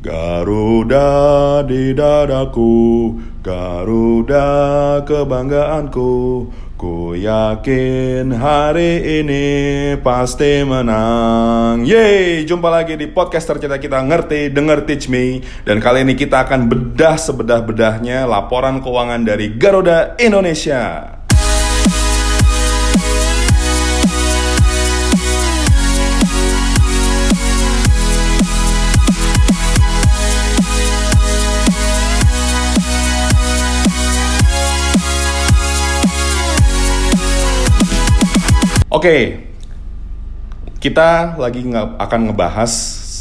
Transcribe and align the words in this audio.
Garuda 0.00 1.60
di 1.68 1.92
dadaku, 1.92 3.20
Garuda 3.44 4.48
kebanggaanku. 5.04 6.12
Ku 6.80 7.12
yakin 7.12 8.32
hari 8.32 9.20
ini 9.20 9.44
pasti 10.00 10.64
menang. 10.64 11.84
Yeay, 11.84 12.48
jumpa 12.48 12.72
lagi 12.72 12.96
di 12.96 13.12
podcast 13.12 13.52
tercinta 13.52 13.76
kita 13.76 14.00
ngerti, 14.00 14.48
denger 14.48 14.88
teach 14.88 15.12
me. 15.12 15.44
Dan 15.68 15.84
kali 15.84 16.08
ini 16.08 16.16
kita 16.16 16.48
akan 16.48 16.72
bedah 16.72 17.20
sebedah-bedahnya 17.20 18.24
laporan 18.24 18.80
keuangan 18.80 19.20
dari 19.20 19.52
Garuda 19.52 20.16
Indonesia. 20.16 21.19
Oke, 38.90 39.46
kita 40.82 41.38
lagi 41.38 41.62
nge 41.62 41.94
akan 41.94 42.20
ngebahas 42.26 42.72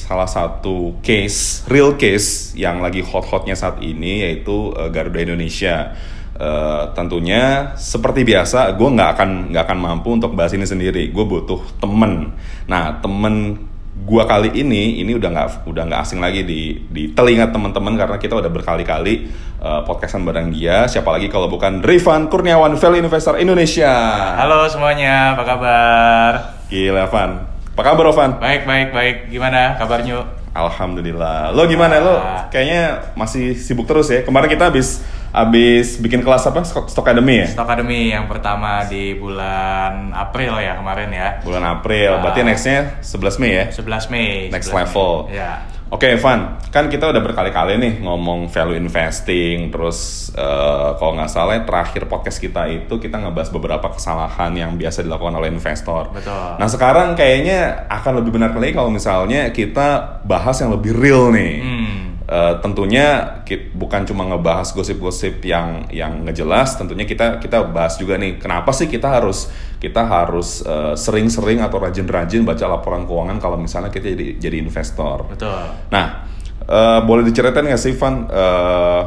salah 0.09 0.25
satu 0.25 0.97
case, 1.05 1.61
real 1.69 1.93
case 1.93 2.57
yang 2.57 2.81
lagi 2.81 3.05
hot-hotnya 3.05 3.53
saat 3.53 3.77
ini 3.85 4.25
yaitu 4.25 4.73
uh, 4.73 4.89
Garuda 4.89 5.21
Indonesia. 5.21 5.93
Uh, 6.33 6.89
tentunya 6.97 7.77
seperti 7.77 8.25
biasa, 8.25 8.73
gue 8.81 8.89
nggak 8.97 9.09
akan 9.13 9.29
nggak 9.53 9.63
akan 9.69 9.77
mampu 9.77 10.09
untuk 10.09 10.33
bahas 10.33 10.57
ini 10.57 10.65
sendiri. 10.65 11.13
Gue 11.13 11.29
butuh 11.29 11.61
temen. 11.77 12.33
Nah, 12.65 12.97
temen 13.05 13.68
gua 14.05 14.23
kali 14.23 14.55
ini 14.55 15.03
ini 15.03 15.11
udah 15.15 15.29
nggak 15.31 15.47
udah 15.67 15.83
nggak 15.89 16.01
asing 16.03 16.19
lagi 16.23 16.47
di 16.47 16.87
di 16.87 17.11
telinga 17.11 17.51
teman-teman 17.51 17.99
karena 17.99 18.17
kita 18.19 18.39
udah 18.39 18.51
berkali-kali 18.51 19.27
uh, 19.59 19.81
podcastan 19.83 20.23
bareng 20.23 20.55
dia. 20.55 20.87
Siapa 20.87 21.09
lagi 21.11 21.27
kalau 21.27 21.51
bukan 21.51 21.83
Rifan 21.83 22.31
Kurniawan 22.31 22.79
Value 22.79 23.03
Investor 23.03 23.35
Indonesia. 23.39 23.91
Halo 24.39 24.69
semuanya, 24.71 25.35
apa 25.35 25.43
kabar? 25.43 26.31
gila 26.69 27.09
Van. 27.09 27.31
Apa 27.73 27.81
kabar 27.81 28.05
Van? 28.13 28.31
Baik, 28.37 28.63
baik, 28.69 28.89
baik. 28.93 29.15
Gimana 29.33 29.75
kabarnya? 29.75 30.39
Alhamdulillah. 30.53 31.53
Lo 31.53 31.65
gimana 31.65 32.01
lo? 32.01 32.17
Kayaknya 32.49 33.13
masih 33.13 33.53
sibuk 33.57 33.85
terus 33.85 34.09
ya. 34.09 34.25
Kemarin 34.25 34.49
kita 34.49 34.69
habis 34.69 35.01
habis 35.29 35.97
bikin 35.97 36.19
kelas 36.19 36.43
apa 36.43 36.61
Stock 36.61 36.89
Stock 36.89 37.05
Academy 37.05 37.45
ya 37.45 37.47
Stock 37.49 37.65
Academy 37.65 38.09
yang 38.09 38.25
pertama 38.25 38.83
di 38.83 39.13
bulan 39.13 40.09
April 40.11 40.57
ya 40.57 40.75
kemarin 40.75 41.09
ya. 41.09 41.29
bulan 41.41 41.63
April 41.71 42.19
berarti 42.19 42.41
Ah. 42.41 42.45
nextnya 42.45 42.79
11 42.99 43.37
Mei 43.37 43.51
ya 43.51 43.65
11 43.69 44.09
Mei. 44.09 44.49
Next 44.49 44.69
11 44.69 44.77
level. 44.89 45.11
Mei. 45.27 45.37
Ya. 45.37 45.53
Oke, 45.89 46.21
Van, 46.21 46.61
kan 46.69 46.85
kita 46.85 47.09
udah 47.09 47.17
berkali-kali 47.17 47.81
nih 47.81 47.93
ngomong 47.99 48.45
value 48.45 48.77
investing, 48.77 49.73
terus 49.73 50.29
eh, 50.31 50.89
kalau 50.95 51.17
nggak 51.17 51.25
salah 51.27 51.57
terakhir 51.59 52.05
podcast 52.05 52.37
kita 52.37 52.69
itu 52.69 52.93
kita 52.95 53.17
ngebahas 53.17 53.49
beberapa 53.49 53.89
kesalahan 53.89 54.53
yang 54.53 54.77
biasa 54.77 55.01
dilakukan 55.01 55.33
oleh 55.33 55.49
investor. 55.49 56.13
Betul. 56.13 56.61
Nah 56.61 56.69
sekarang 56.69 57.17
kayaknya 57.17 57.89
akan 57.89 58.21
lebih 58.21 58.37
benar 58.37 58.53
lagi 58.53 58.69
kalau 58.69 58.93
misalnya 58.93 59.49
kita 59.49 60.21
bahas 60.23 60.61
yang 60.61 60.69
lebih 60.69 60.93
real 60.93 61.33
nih. 61.33 61.53
Hmm. 61.57 62.18
Eh, 62.29 62.53
tentunya 62.61 63.41
bukan 63.73 64.05
cuma 64.05 64.21
ngebahas 64.29 64.69
gosip-gosip 64.77 65.41
yang 65.41 65.89
yang 65.89 66.29
ngejelas, 66.29 66.77
tentunya 66.77 67.09
kita 67.09 67.41
kita 67.41 67.65
bahas 67.73 67.97
juga 67.97 68.21
nih 68.21 68.37
kenapa 68.37 68.69
sih 68.69 68.85
kita 68.85 69.09
harus 69.09 69.49
kita 69.81 70.05
harus 70.05 70.61
eh, 70.61 70.93
sering-sering 70.93 71.57
atau 71.65 71.81
rajin-rajin 71.81 72.45
baca 72.45 72.69
laporan 72.69 73.09
keuangan 73.09 73.41
kalau 73.41 73.57
misalnya 73.57 73.89
kita 73.89 74.13
jadi 74.13 74.37
jadi 74.37 74.61
investor. 74.61 75.25
Betul. 75.25 75.73
Nah, 75.89 76.29
eh, 76.69 76.99
boleh 77.01 77.25
diceritain 77.25 77.65
nggak 77.65 77.81
sih 77.81 77.97
Van 77.97 78.29
eh, 78.29 79.01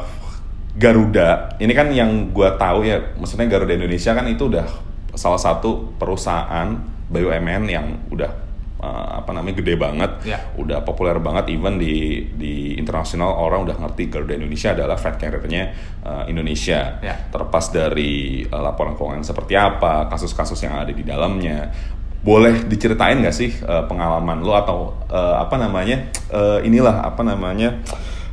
Garuda? 0.75 1.63
Ini 1.63 1.73
kan 1.79 1.95
yang 1.95 2.35
gua 2.35 2.59
tahu 2.59 2.91
ya, 2.91 3.15
maksudnya 3.23 3.47
Garuda 3.47 3.79
Indonesia 3.79 4.19
kan 4.19 4.27
itu 4.27 4.51
udah 4.51 4.67
salah 5.15 5.39
satu 5.39 5.95
perusahaan 5.95 6.75
BUMN 7.07 7.71
yang 7.71 7.87
udah 8.11 8.52
eh, 8.83 9.09
apa 9.23 9.31
namanya 9.31 9.63
gede 9.63 9.79
banget, 9.79 10.11
Ya. 10.27 10.43
udah 10.59 10.83
populer 10.83 11.17
banget, 11.23 11.55
even 11.55 11.79
di 11.79 12.27
di 12.35 12.75
internasional 12.75 13.39
orang 13.39 13.63
udah 13.63 13.79
ngerti 13.79 14.11
Garuda 14.11 14.35
Indonesia 14.35 14.75
adalah 14.75 14.99
fat 14.99 15.17
carrier-nya 15.17 15.65
eh, 16.03 16.25
Indonesia. 16.29 16.99
Ya. 16.99 17.15
Terlepas 17.31 17.71
dari 17.71 18.43
eh, 18.43 18.63
laporan 18.63 18.99
keuangan 18.99 19.23
seperti 19.23 19.55
apa, 19.55 20.11
kasus-kasus 20.11 20.59
yang 20.67 20.75
ada 20.75 20.91
di 20.91 21.07
dalamnya, 21.07 21.71
boleh 22.23 22.67
diceritain 22.71 23.19
nggak 23.19 23.35
sih 23.35 23.51
eh, 23.51 23.85
pengalaman 23.87 24.43
lo 24.43 24.55
atau 24.55 24.79
eh, 25.11 25.37
apa 25.39 25.59
namanya 25.59 26.11
eh, 26.31 26.59
inilah 26.63 27.03
apa 27.03 27.23
namanya 27.27 27.83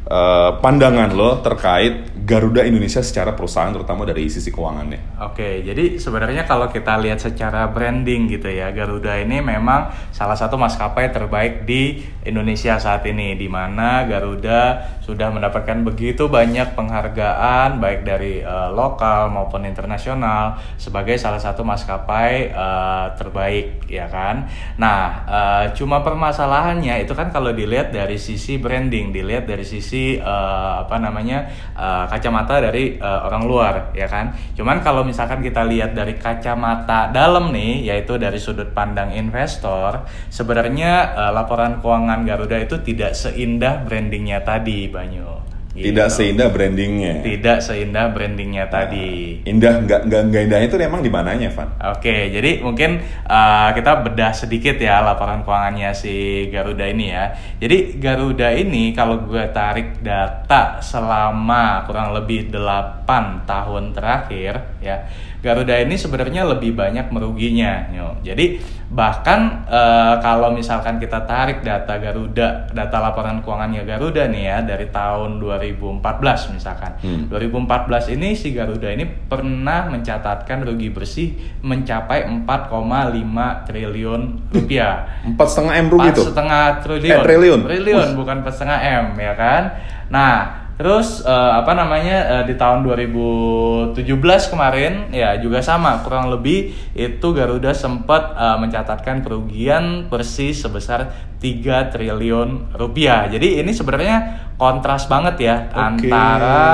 eh, 0.10 0.52
pandangan 0.58 1.14
lo 1.14 1.40
terkait 1.46 2.18
Garuda 2.30 2.62
Indonesia 2.62 3.02
secara 3.02 3.34
perusahaan 3.34 3.74
terutama 3.74 4.06
dari 4.06 4.30
sisi 4.30 4.54
keuangannya. 4.54 5.18
Oke, 5.26 5.66
jadi 5.66 5.98
sebenarnya 5.98 6.46
kalau 6.46 6.70
kita 6.70 7.02
lihat 7.02 7.22
secara 7.22 7.66
branding 7.74 8.30
gitu 8.30 8.50
ya, 8.54 8.70
Garuda 8.70 9.18
ini 9.18 9.42
memang 9.42 9.90
salah 10.14 10.38
satu 10.38 10.54
maskapai 10.54 11.10
terbaik 11.10 11.66
di 11.66 12.06
Indonesia 12.26 12.78
saat 12.78 13.02
ini, 13.10 13.34
di 13.34 13.50
mana 13.50 14.06
Garuda 14.06 14.99
sudah 15.10 15.34
mendapatkan 15.34 15.82
begitu 15.82 16.30
banyak 16.30 16.78
penghargaan 16.78 17.82
baik 17.82 18.06
dari 18.06 18.46
eh, 18.46 18.70
lokal 18.70 19.34
maupun 19.34 19.66
internasional 19.66 20.62
sebagai 20.78 21.18
salah 21.18 21.42
satu 21.42 21.66
maskapai 21.66 22.54
eh, 22.54 23.06
terbaik, 23.18 23.90
ya 23.90 24.06
kan? 24.06 24.46
Nah, 24.78 25.26
eh, 25.26 25.66
cuma 25.74 26.06
permasalahannya 26.06 27.02
itu 27.02 27.18
kan 27.18 27.34
kalau 27.34 27.50
dilihat 27.50 27.90
dari 27.90 28.22
sisi 28.22 28.62
branding, 28.62 29.10
dilihat 29.10 29.50
dari 29.50 29.66
sisi 29.66 30.22
eh, 30.22 30.72
apa 30.86 31.02
namanya 31.02 31.50
eh, 31.74 32.06
kacamata 32.06 32.62
dari 32.62 33.02
eh, 33.02 33.20
orang 33.26 33.44
luar, 33.50 33.76
ya 33.98 34.06
kan? 34.06 34.38
Cuman 34.54 34.86
kalau 34.86 35.02
misalkan 35.02 35.42
kita 35.42 35.66
lihat 35.66 35.98
dari 35.98 36.14
kacamata 36.22 37.10
dalam 37.10 37.50
nih, 37.50 37.90
yaitu 37.90 38.22
dari 38.22 38.38
sudut 38.38 38.70
pandang 38.78 39.10
investor, 39.18 40.06
sebenarnya 40.30 41.18
eh, 41.18 41.32
laporan 41.34 41.82
keuangan 41.82 42.22
Garuda 42.30 42.62
itu 42.62 42.78
tidak 42.86 43.18
seindah 43.18 43.82
brandingnya 43.88 44.46
tadi, 44.46 44.92
Banyu. 45.00 45.40
Gitu. 45.70 45.96
Tidak 45.96 46.10
seindah 46.10 46.50
brandingnya. 46.50 47.22
Tidak 47.22 47.62
seindah 47.62 48.10
brandingnya 48.10 48.68
tadi. 48.74 49.40
Indah 49.46 49.86
nggak 49.86 50.02
nggak 50.10 50.22
nggak 50.28 50.42
indahnya 50.50 50.68
itu 50.68 50.78
emang 50.82 51.06
di 51.06 51.14
mananya, 51.14 51.54
Van? 51.54 51.70
Oke, 51.94 52.34
jadi 52.34 52.60
mungkin 52.66 52.98
uh, 53.30 53.70
kita 53.78 54.02
bedah 54.02 54.34
sedikit 54.34 54.76
ya 54.82 55.00
laporan 55.06 55.46
keuangannya 55.46 55.94
si 55.94 56.50
Garuda 56.50 56.90
ini 56.90 57.14
ya. 57.14 57.32
Jadi 57.62 58.02
Garuda 58.02 58.50
ini 58.50 58.98
kalau 58.98 59.24
gue 59.24 59.46
tarik 59.54 60.02
data 60.02 60.82
selama 60.82 61.86
kurang 61.86 62.18
lebih 62.18 62.50
8 62.50 63.46
tahun 63.46 63.94
terakhir 63.94 64.79
ya, 64.80 65.08
Garuda 65.40 65.76
ini 65.80 65.96
sebenarnya 65.96 66.44
lebih 66.44 66.76
banyak 66.76 67.12
meruginya. 67.12 67.88
Nyo. 67.92 68.20
Jadi 68.20 68.60
bahkan 68.90 69.70
uh, 69.70 70.18
kalau 70.20 70.52
misalkan 70.52 70.98
kita 70.98 71.24
tarik 71.24 71.62
data 71.62 71.96
Garuda, 72.02 72.68
data 72.74 72.98
laporan 73.00 73.40
keuangannya 73.46 73.86
Garuda 73.86 74.26
nih 74.28 74.44
ya 74.50 74.58
dari 74.66 74.90
tahun 74.90 75.40
2014 75.40 76.56
misalkan. 76.58 76.92
Hmm. 77.00 77.30
2014 77.32 78.16
ini 78.18 78.36
si 78.36 78.52
Garuda 78.52 78.90
ini 78.92 79.06
pernah 79.06 79.88
mencatatkan 79.88 80.66
rugi 80.66 80.90
bersih 80.90 81.38
mencapai 81.64 82.26
4,5 82.28 83.68
triliun 83.70 84.22
rupiah. 84.52 85.08
Empat 85.30 85.48
setengah 85.48 85.74
m 85.80 85.88
rugi 85.88 86.10
tuh. 86.16 86.26
setengah 86.32 86.64
triliun. 86.84 87.14
Eh, 87.14 87.24
triliun. 87.24 87.60
Triliun 87.64 88.10
bukan 88.18 88.36
empat 88.42 88.54
setengah 88.58 88.80
m 88.82 89.06
ya 89.16 89.34
kan. 89.38 89.64
Nah 90.10 90.69
terus 90.80 91.20
eh, 91.28 91.52
apa 91.60 91.76
namanya 91.76 92.40
eh, 92.40 92.44
di 92.48 92.56
tahun 92.56 92.88
2017 92.88 94.00
kemarin 94.48 95.12
ya 95.12 95.36
juga 95.36 95.60
sama 95.60 96.00
kurang 96.08 96.32
lebih 96.32 96.72
itu 96.96 97.28
Garuda 97.36 97.76
sempat 97.76 98.32
eh, 98.32 98.58
mencatatkan 98.64 99.20
kerugian 99.20 100.08
bersih 100.08 100.56
sebesar 100.56 101.12
3 101.40 101.92
triliun 101.92 102.76
rupiah. 102.76 103.28
Jadi 103.32 103.64
ini 103.64 103.72
sebenarnya 103.72 104.48
kontras 104.60 105.08
banget 105.08 105.40
ya 105.40 105.56
Oke. 105.72 106.12
antara 106.12 106.68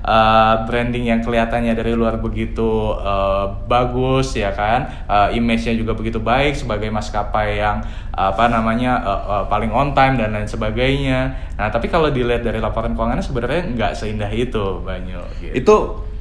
uh, 0.00 0.54
branding 0.64 1.12
yang 1.12 1.20
kelihatannya 1.20 1.76
dari 1.76 1.92
luar 1.92 2.16
begitu 2.16 2.96
uh, 2.96 3.68
bagus 3.68 4.32
ya 4.32 4.48
kan, 4.56 5.04
uh, 5.04 5.28
image-nya 5.28 5.76
juga 5.76 5.92
begitu 5.92 6.24
baik 6.24 6.56
sebagai 6.56 6.88
maskapai 6.88 7.60
yang 7.60 7.84
uh, 8.16 8.32
apa 8.32 8.48
namanya 8.48 9.04
uh, 9.04 9.22
uh, 9.28 9.44
paling 9.44 9.68
on 9.68 9.92
time 9.92 10.16
dan 10.16 10.32
lain 10.32 10.48
sebagainya. 10.48 11.52
Nah 11.60 11.68
tapi 11.68 11.92
kalau 11.92 12.08
dilihat 12.08 12.40
dari 12.40 12.64
laporan 12.64 12.96
keuangannya 12.96 13.20
sebenarnya 13.38 13.62
nggak 13.78 13.92
seindah 13.94 14.30
itu 14.34 14.82
Banyu. 14.82 15.22
Gitu. 15.38 15.54
Itu 15.54 15.74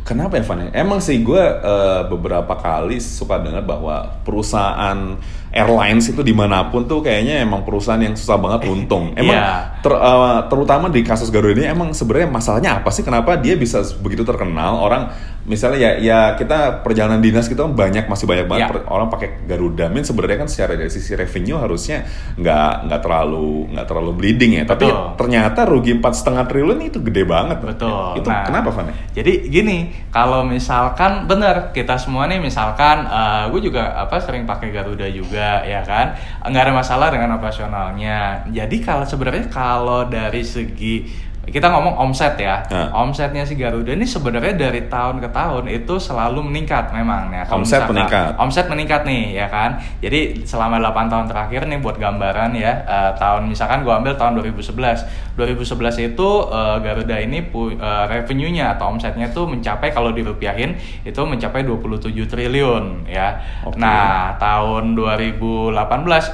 kenapa 0.06 0.38
ya 0.38 0.46
Van? 0.46 0.70
Emang 0.70 1.02
sih 1.02 1.18
gue 1.20 1.42
eh, 1.42 2.02
beberapa 2.06 2.54
kali 2.54 3.02
suka 3.02 3.42
dengar 3.42 3.66
bahwa 3.66 4.22
perusahaan 4.22 5.18
airlines 5.50 6.06
itu 6.06 6.22
di 6.22 6.38
mana 6.38 6.70
pun 6.70 6.86
tuh 6.86 7.02
kayaknya 7.02 7.42
emang 7.42 7.66
perusahaan 7.66 7.98
yang 7.98 8.14
susah 8.14 8.38
banget 8.38 8.70
untung. 8.70 9.12
Emang 9.20 9.34
Iya. 9.34 9.82
ter- 9.82 9.98
eh, 9.98 10.40
terutama 10.46 10.94
di 10.94 11.02
kasus 11.02 11.34
Garuda 11.34 11.58
ini 11.58 11.66
emang 11.66 11.90
sebenarnya 11.92 12.30
masalahnya 12.30 12.72
apa 12.78 12.94
sih? 12.94 13.02
Kenapa 13.02 13.34
dia 13.42 13.58
bisa 13.58 13.82
begitu 13.98 14.22
terkenal? 14.22 14.78
Orang 14.78 15.10
misalnya 15.48 15.80
ya 15.80 15.92
ya 15.98 16.20
kita 16.36 16.84
perjalanan 16.84 17.18
dinas 17.18 17.48
kita 17.48 17.64
kan 17.64 17.72
banyak 17.72 18.06
masih 18.06 18.28
banyak 18.28 18.46
banget 18.46 18.64
Ya. 18.64 18.70
per- 18.70 18.84
orang 18.92 19.08
pakai 19.08 19.48
Garuda. 19.48 19.88
Min 19.88 20.04
sebenarnya 20.04 20.44
kan 20.44 20.50
secara 20.52 20.76
dari 20.76 20.92
sisi 20.92 21.16
revenue 21.16 21.56
harusnya 21.56 22.04
nggak 22.36 22.70
nggak 22.86 23.00
terlalu 23.00 23.72
nggak 23.72 23.88
terlalu 23.88 24.12
bleeding 24.14 24.60
ya. 24.60 24.64
Tapi 24.68 24.86
Betul. 24.86 25.16
ternyata 25.16 25.60
rugi 25.64 25.92
empat 25.96 26.14
setengah 26.14 26.44
triliun 26.46 26.80
itu 26.84 27.00
gede 27.00 27.24
banget. 27.24 27.58
Betul. 27.64 28.20
Itu 28.20 28.28
Nah, 28.28 28.44
kenapa 28.44 28.70
Van? 28.70 28.92
Jadi 29.16 29.48
gini, 29.48 29.78
kalau 30.12 30.44
misalkan 30.44 31.26
benar 31.26 31.72
kita 31.72 31.96
semua 31.96 32.28
nih 32.28 32.38
misalkan 32.38 33.08
gue 33.48 33.62
juga 33.64 33.96
apa 33.96 34.20
sering 34.20 34.44
pakai 34.44 34.70
Garuda 34.70 35.08
juga 35.08 35.64
ya 35.64 35.80
kan, 35.82 36.12
nggak 36.44 36.64
ada 36.68 36.74
masalah 36.76 37.08
dengan 37.08 37.40
operasionalnya. 37.40 38.44
Jadi 38.50 38.84
kalau 38.84 39.08
sebenarnya 39.08 39.48
kalau 39.48 40.04
dari 40.04 40.44
segi 40.44 41.08
kita 41.48 41.68
ngomong 41.70 41.96
omset 41.98 42.36
ya, 42.36 42.60
omsetnya 42.94 43.42
si 43.42 43.56
Garuda 43.56 43.90
ini 43.90 44.04
sebenarnya 44.04 44.60
dari 44.60 44.84
tahun 44.86 45.18
ke 45.18 45.30
tahun 45.30 45.64
itu 45.70 45.96
selalu 45.98 46.44
meningkat 46.44 46.92
memang 46.92 47.32
ya. 47.32 47.44
Kalau 47.44 47.62
Omset 47.62 47.82
misalkan- 47.82 47.92
meningkat. 47.94 48.32
Omset 48.38 48.66
meningkat 48.68 49.02
nih 49.04 49.24
ya 49.34 49.48
kan. 49.48 49.72
Jadi 49.98 50.20
selama 50.44 50.76
8 50.78 51.08
tahun 51.08 51.26
terakhir 51.26 51.62
nih 51.66 51.80
buat 51.80 51.96
gambaran 51.96 52.52
ya 52.52 52.84
eh, 52.84 53.12
tahun 53.16 53.48
misalkan 53.48 53.82
gua 53.82 53.98
ambil 53.98 54.14
tahun 54.14 54.36
2011. 54.38 55.08
2011 55.36 55.64
itu 56.06 56.28
eh, 56.48 56.78
Garuda 56.82 57.16
ini 57.18 57.40
pu- 57.42 57.72
eh, 57.72 58.04
revenue-nya 58.08 58.74
atau 58.74 58.92
omsetnya 58.92 59.30
tuh 59.30 59.48
mencapai 59.48 59.90
kalau 59.90 60.12
dirupiahin 60.12 60.76
itu 61.02 61.22
mencapai 61.22 61.64
27 61.64 62.28
triliun 62.28 63.08
ya. 63.08 63.40
Oke. 63.64 63.80
Nah, 63.80 64.36
tahun 64.36 65.00
2018 65.00 65.72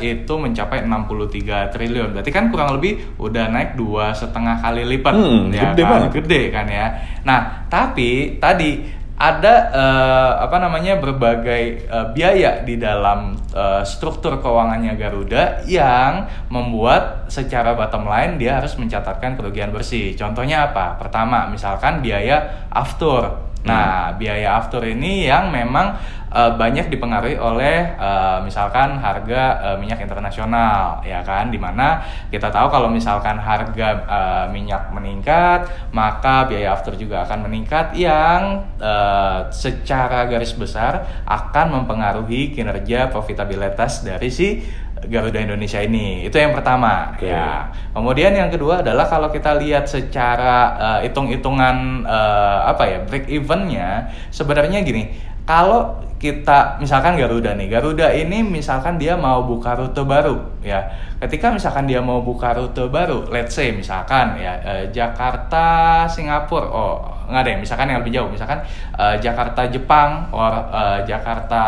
itu 0.02 0.34
mencapai 0.34 0.82
63 0.82 1.70
triliun. 1.70 2.10
Berarti 2.12 2.32
kan 2.32 2.50
kurang 2.50 2.74
lebih 2.74 2.98
udah 3.18 3.46
naik 3.48 3.76
dua 3.76 4.12
setengah 4.12 4.58
kali 4.60 4.82
lipat 4.84 5.02
Hmm, 5.12 5.52
ya 5.52 5.76
gede 5.76 5.84
kan? 5.84 5.92
banget. 5.92 6.12
gede 6.24 6.42
kan 6.54 6.66
ya. 6.72 6.88
Nah, 7.28 7.40
tapi 7.68 8.40
tadi 8.40 9.04
ada 9.14 9.54
eh, 9.72 10.32
apa 10.42 10.58
namanya 10.58 10.98
berbagai 10.98 11.64
eh, 11.86 12.08
biaya 12.12 12.66
di 12.66 12.76
dalam 12.82 13.38
eh, 13.54 13.84
struktur 13.86 14.42
keuangannya 14.42 14.98
Garuda 14.98 15.64
yang 15.70 16.28
membuat 16.50 17.30
secara 17.30 17.78
bottom 17.78 18.10
line 18.10 18.42
dia 18.42 18.58
harus 18.60 18.74
mencatatkan 18.76 19.38
kerugian 19.38 19.70
bersih. 19.70 20.18
Contohnya 20.18 20.74
apa? 20.74 20.98
Pertama, 20.98 21.48
misalkan 21.48 22.02
biaya 22.02 22.68
aftur. 22.74 23.53
Nah, 23.64 24.12
biaya 24.20 24.60
aftur 24.60 24.84
ini 24.84 25.24
yang 25.24 25.48
memang 25.48 25.96
eh, 26.28 26.52
banyak 26.60 26.92
dipengaruhi 26.92 27.40
oleh 27.40 27.96
eh, 27.96 28.38
misalkan 28.44 29.00
harga 29.00 29.72
eh, 29.72 29.78
minyak 29.80 30.04
internasional, 30.04 31.00
ya 31.08 31.24
kan? 31.24 31.48
Di 31.48 31.56
mana 31.56 32.04
kita 32.28 32.52
tahu 32.52 32.68
kalau 32.68 32.92
misalkan 32.92 33.40
harga 33.40 33.88
eh, 34.04 34.46
minyak 34.52 34.92
meningkat, 34.92 35.72
maka 35.96 36.44
biaya 36.52 36.76
aftur 36.76 37.00
juga 37.00 37.24
akan 37.24 37.48
meningkat, 37.48 37.96
yang 37.96 38.68
eh, 38.84 39.48
secara 39.56 40.28
garis 40.28 40.52
besar 40.60 41.24
akan 41.24 41.80
mempengaruhi 41.80 42.52
kinerja 42.52 43.08
profitabilitas 43.08 44.04
dari 44.04 44.28
si 44.28 44.60
Garuda 45.08 45.40
Indonesia 45.40 45.80
ini. 45.84 46.28
Itu 46.28 46.40
yang 46.40 46.56
pertama, 46.56 47.16
Oke. 47.16 47.28
ya. 47.28 47.72
Kemudian 47.92 48.34
yang 48.34 48.50
kedua 48.50 48.82
adalah 48.82 49.06
kalau 49.08 49.30
kita 49.30 49.56
lihat 49.60 49.86
secara 49.90 50.58
eh, 50.78 51.10
hitung-hitungan 51.10 52.08
eh, 52.08 52.60
apa 52.70 52.84
ya 52.88 52.98
break 53.04 53.28
evennya 53.30 54.12
sebenarnya 54.30 54.82
gini 54.82 55.33
kalau 55.44 56.00
kita 56.24 56.80
misalkan 56.80 57.20
Garuda 57.20 57.52
nih 57.52 57.68
Garuda 57.68 58.08
ini 58.16 58.48
misalkan 58.48 58.96
dia 58.96 59.20
mau 59.20 59.44
buka 59.44 59.76
rute 59.76 60.08
baru 60.08 60.40
ya 60.64 60.88
ketika 61.20 61.52
misalkan 61.52 61.84
dia 61.84 62.00
mau 62.00 62.24
buka 62.24 62.56
rute 62.56 62.88
baru 62.88 63.28
let's 63.28 63.52
say 63.52 63.76
misalkan 63.76 64.40
ya 64.40 64.56
eh, 64.64 64.84
Jakarta 64.96 66.08
Singapura 66.08 66.64
oh 66.72 66.96
nggak 67.28 67.44
deh 67.44 67.56
misalkan 67.60 67.92
yang 67.92 68.00
lebih 68.00 68.16
jauh 68.16 68.32
misalkan 68.32 68.64
eh, 68.96 69.20
Jakarta 69.20 69.68
Jepang 69.68 70.32
or 70.32 70.54
eh, 70.72 71.00
Jakarta 71.04 71.64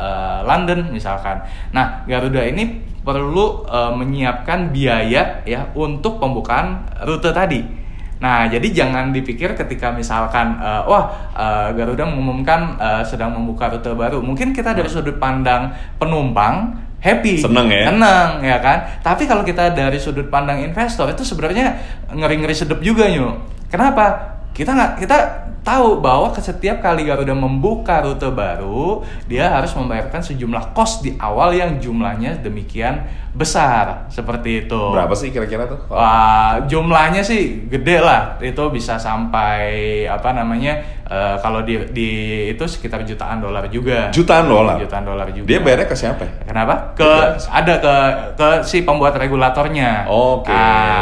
eh, 0.00 0.38
London 0.48 0.88
misalkan 0.88 1.44
nah 1.76 2.00
Garuda 2.08 2.48
ini 2.48 2.88
perlu 3.08 3.64
eh, 3.64 3.92
menyiapkan 3.96 4.68
biaya 4.68 5.40
ya 5.48 5.72
untuk 5.72 6.20
pembukaan 6.20 6.84
rute 7.08 7.32
tadi. 7.32 7.87
Nah, 8.18 8.50
jadi 8.50 8.66
jangan 8.74 9.14
dipikir 9.14 9.54
ketika 9.54 9.94
misalkan 9.94 10.58
eh, 10.58 10.82
wah 10.86 11.10
eh, 11.34 11.68
Garuda 11.78 12.06
mengumumkan 12.06 12.74
eh, 12.78 13.02
sedang 13.06 13.34
membuka 13.34 13.70
rute 13.70 13.94
baru. 13.94 14.18
Mungkin 14.18 14.50
kita 14.50 14.74
dari 14.74 14.90
sudut 14.90 15.16
pandang 15.22 15.70
penumpang 15.96 16.74
happy, 16.98 17.38
Seneng 17.38 17.70
ya? 17.70 17.94
seneng 17.94 18.42
ya 18.42 18.58
kan. 18.58 18.78
Tapi 19.02 19.30
kalau 19.30 19.46
kita 19.46 19.70
dari 19.70 20.02
sudut 20.02 20.26
pandang 20.26 20.58
investor 20.58 21.06
itu 21.14 21.22
sebenarnya 21.22 21.78
ngeri-ngeri 22.10 22.54
sedep 22.54 22.82
juga 22.82 23.06
nyu. 23.06 23.38
Kenapa? 23.70 24.34
Kita 24.50 24.74
nggak 24.74 24.92
kita 24.98 25.18
tahu 25.62 26.00
bahwa 26.00 26.32
setiap 26.34 26.80
kali 26.80 27.04
Garuda 27.04 27.36
membuka 27.36 28.00
rute 28.00 28.32
baru, 28.32 29.04
dia 29.28 29.52
harus 29.52 29.70
membayarkan 29.76 30.24
sejumlah 30.24 30.72
kos 30.72 31.04
di 31.04 31.12
awal 31.20 31.52
yang 31.52 31.76
jumlahnya 31.76 32.40
demikian 32.40 33.04
besar 33.38 34.10
seperti 34.10 34.66
itu. 34.66 34.82
Berapa 34.90 35.14
sih 35.14 35.30
kira-kira 35.30 35.70
tuh? 35.70 35.78
Wah, 35.86 36.66
jumlahnya 36.66 37.22
sih 37.22 37.70
gede 37.70 38.02
lah. 38.02 38.34
Itu 38.42 38.74
bisa 38.74 38.98
sampai 38.98 40.02
apa 40.10 40.34
namanya? 40.34 40.98
eh, 41.08 41.36
kalau 41.40 41.64
di, 41.64 41.80
di 41.90 42.10
itu 42.52 42.64
sekitar 42.68 43.02
jutaan 43.02 43.40
dolar 43.40 43.66
juga. 43.72 44.12
Jutaan 44.12 44.46
dolar. 44.46 44.76
Jutaan 44.76 45.04
dolar 45.08 45.28
juga. 45.32 45.48
Dia 45.48 45.58
bayarnya 45.64 45.88
ke 45.88 45.96
siapa? 45.96 46.22
ya? 46.22 46.32
Kenapa? 46.44 46.74
Ke 46.94 47.08
Juga. 47.08 47.48
ada 47.48 47.74
ke 47.80 47.94
ke 48.36 48.48
si 48.68 48.84
pembuat 48.84 49.16
regulatornya. 49.16 50.06
Oke. 50.06 50.52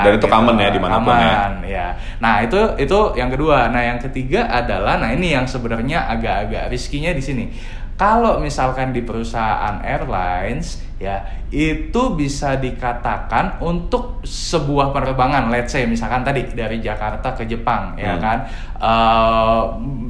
Dan 0.06 0.16
itu 0.16 0.26
common 0.30 0.56
ya, 0.56 0.70
di 0.70 0.80
mana 0.80 1.02
pun 1.02 1.12
ya. 1.12 1.30
Aman, 1.34 1.52
ya. 1.66 1.86
Nah 2.22 2.34
itu 2.46 2.58
itu 2.78 2.98
yang 3.18 3.28
kedua. 3.28 3.68
Nah 3.68 3.82
yang 3.82 3.98
ketiga 3.98 4.46
adalah, 4.46 4.96
nah 4.96 5.10
ini 5.10 5.34
yang 5.34 5.44
sebenarnya 5.44 6.06
agak-agak 6.06 6.70
riskinya 6.70 7.10
di 7.10 7.22
sini. 7.22 7.44
Kalau 7.96 8.38
misalkan 8.44 8.92
di 8.92 9.00
perusahaan 9.00 9.80
airlines 9.80 10.84
ya 10.96 11.20
itu 11.52 12.16
bisa 12.16 12.56
dikatakan 12.56 13.60
untuk 13.60 14.24
sebuah 14.24 14.96
penerbangan, 14.96 15.52
let's 15.52 15.76
say 15.76 15.84
misalkan 15.84 16.24
tadi 16.24 16.48
dari 16.56 16.80
Jakarta 16.80 17.36
ke 17.36 17.44
Jepang 17.44 17.92
ya 18.00 18.16
Hmm. 18.16 18.22
kan, 18.24 18.38
Eh, 18.76 19.62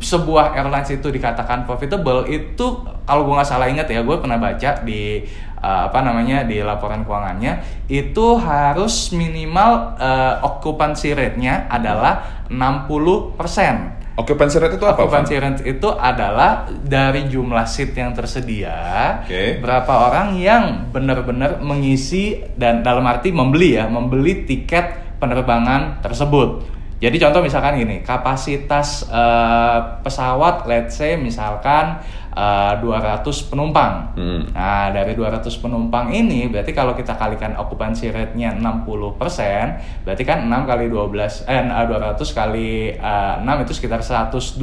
sebuah 0.03 0.59
airlines 0.59 0.91
itu 0.91 1.07
dikatakan 1.07 1.63
profitable 1.63 2.27
itu 2.27 2.83
kalau 3.07 3.23
gue 3.23 3.35
nggak 3.39 3.47
salah 3.47 3.71
ingat 3.71 3.87
ya 3.87 4.03
gue 4.03 4.17
pernah 4.19 4.43
baca 4.43 4.83
di 4.83 5.23
eh, 5.57 5.83
apa 5.87 5.99
namanya 6.03 6.43
di 6.43 6.59
laporan 6.67 7.07
keuangannya 7.07 7.63
itu 7.87 8.27
harus 8.43 9.15
minimal 9.15 9.95
eh, 10.03 10.35
occupancy 10.43 11.15
rate-nya 11.15 11.71
adalah 11.71 12.43
60%. 12.51 13.96
Occupancy 14.17 14.57
rate 14.57 14.81
itu 14.81 14.87
apa? 14.89 15.05
Occupancy 15.05 15.37
rate 15.37 15.63
itu 15.69 15.89
adalah 15.93 16.65
dari 16.73 17.29
jumlah 17.29 17.69
seat 17.69 17.93
yang 17.93 18.17
tersedia, 18.17 18.77
Oke. 19.21 19.61
berapa 19.61 19.93
orang 20.09 20.41
yang 20.41 20.89
benar-benar 20.89 21.61
mengisi 21.61 22.41
dan 22.57 22.81
dalam 22.81 23.05
arti 23.05 23.29
membeli 23.29 23.77
ya, 23.77 23.85
membeli 23.93 24.49
tiket 24.49 25.21
penerbangan 25.21 26.01
tersebut. 26.01 26.76
Jadi 26.97 27.17
contoh 27.21 27.45
misalkan 27.45 27.77
gini, 27.77 28.01
kapasitas 28.01 29.05
eh, 29.13 29.79
pesawat 30.01 30.65
let's 30.65 30.97
say 30.97 31.21
misalkan 31.21 32.01
eh, 32.33 32.73
200 32.81 33.21
penumpang. 33.53 34.17
Hmm. 34.17 34.49
Nah, 34.57 34.89
dari 34.97 35.13
200 35.13 35.45
penumpang 35.61 36.09
ini 36.17 36.49
berarti 36.49 36.73
kalau 36.73 36.97
kita 36.97 37.13
kalikan 37.21 37.53
occupancy 37.61 38.09
rate-nya 38.09 38.57
60%, 38.57 40.09
berarti 40.09 40.23
kan 40.25 40.49
6 40.49 40.65
kali 40.65 40.89
12 40.89 41.45
eh 41.45 41.69
eh, 41.69 41.85
200 41.85 42.17
kali 42.33 42.97
eh, 42.97 43.35
6 43.45 43.65
itu 43.69 43.73
sekitar 43.77 44.01
120 44.01 44.57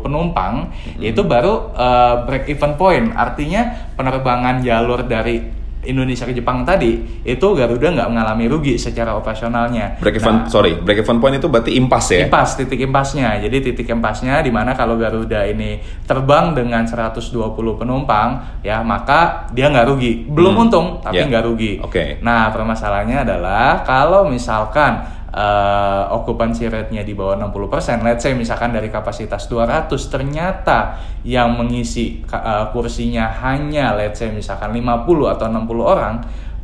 penumpang, 0.00 0.72
itu 0.96 1.20
baru 1.28 1.76
eh, 1.76 2.14
break 2.24 2.48
even 2.56 2.72
point. 2.80 3.12
Artinya 3.12 3.92
penerbangan 4.00 4.64
jalur 4.64 5.04
dari 5.04 5.65
Indonesia 5.86 6.26
ke 6.26 6.34
Jepang 6.34 6.62
tadi 6.62 6.98
itu 7.22 7.46
Garuda 7.54 7.88
nggak 7.88 8.08
mengalami 8.10 8.44
rugi 8.46 8.74
secara 8.76 9.14
operasionalnya. 9.14 9.96
Break 9.98 10.18
even, 10.18 10.44
Nah, 10.44 10.50
sorry, 10.50 10.76
break 10.76 11.00
even 11.00 11.16
point 11.16 11.34
itu 11.34 11.46
berarti 11.46 11.72
impas 11.74 12.10
ya? 12.10 12.26
Impas, 12.26 12.54
titik 12.54 12.82
impasnya. 12.82 13.38
Jadi 13.38 13.56
titik 13.62 13.86
impasnya 13.86 14.42
di 14.42 14.50
mana 14.50 14.74
kalau 14.74 14.98
Garuda 14.98 15.46
ini 15.46 15.78
terbang 16.04 16.52
dengan 16.52 16.82
120 16.84 17.32
penumpang, 17.76 18.60
ya 18.60 18.82
maka 18.82 19.46
dia 19.50 19.70
nggak 19.70 19.86
rugi. 19.86 20.12
Belum 20.26 20.52
Hmm. 20.52 20.62
untung, 20.66 20.86
tapi 21.00 21.22
Ya. 21.22 21.26
nggak 21.26 21.44
rugi. 21.44 21.72
Oke. 21.80 22.18
Nah, 22.20 22.50
permasalahannya 22.50 23.22
adalah 23.22 23.82
kalau 23.82 24.26
misalkan 24.26 24.98
eh, 25.36 26.02
occupancy 26.08 26.72
rate-nya 26.72 27.04
di 27.04 27.12
bawah 27.12 27.36
60%, 27.36 28.00
let's 28.00 28.24
say 28.24 28.32
misalkan 28.32 28.72
dari 28.72 28.88
kapasitas 28.88 29.44
200 29.52 29.92
ternyata 30.08 30.96
yang 31.28 31.52
mengisi 31.60 32.24
eh, 32.24 32.64
kursinya 32.72 33.28
hanya 33.44 33.92
let's 33.92 34.24
say 34.24 34.32
misalkan 34.32 34.72
50 34.72 35.34
atau 35.36 35.46
60 35.52 35.76
orang, 35.84 36.14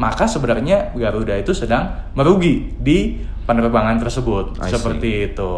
maka 0.00 0.25
sebenarnya 0.25 0.97
Garuda 0.97 1.37
itu 1.37 1.52
sedang 1.52 1.93
merugi 2.17 2.73
di 2.81 3.21
penerbangan 3.45 4.00
tersebut. 4.00 4.57
I 4.59 4.71
see. 4.71 4.73
Seperti 4.73 5.11
itu. 5.31 5.55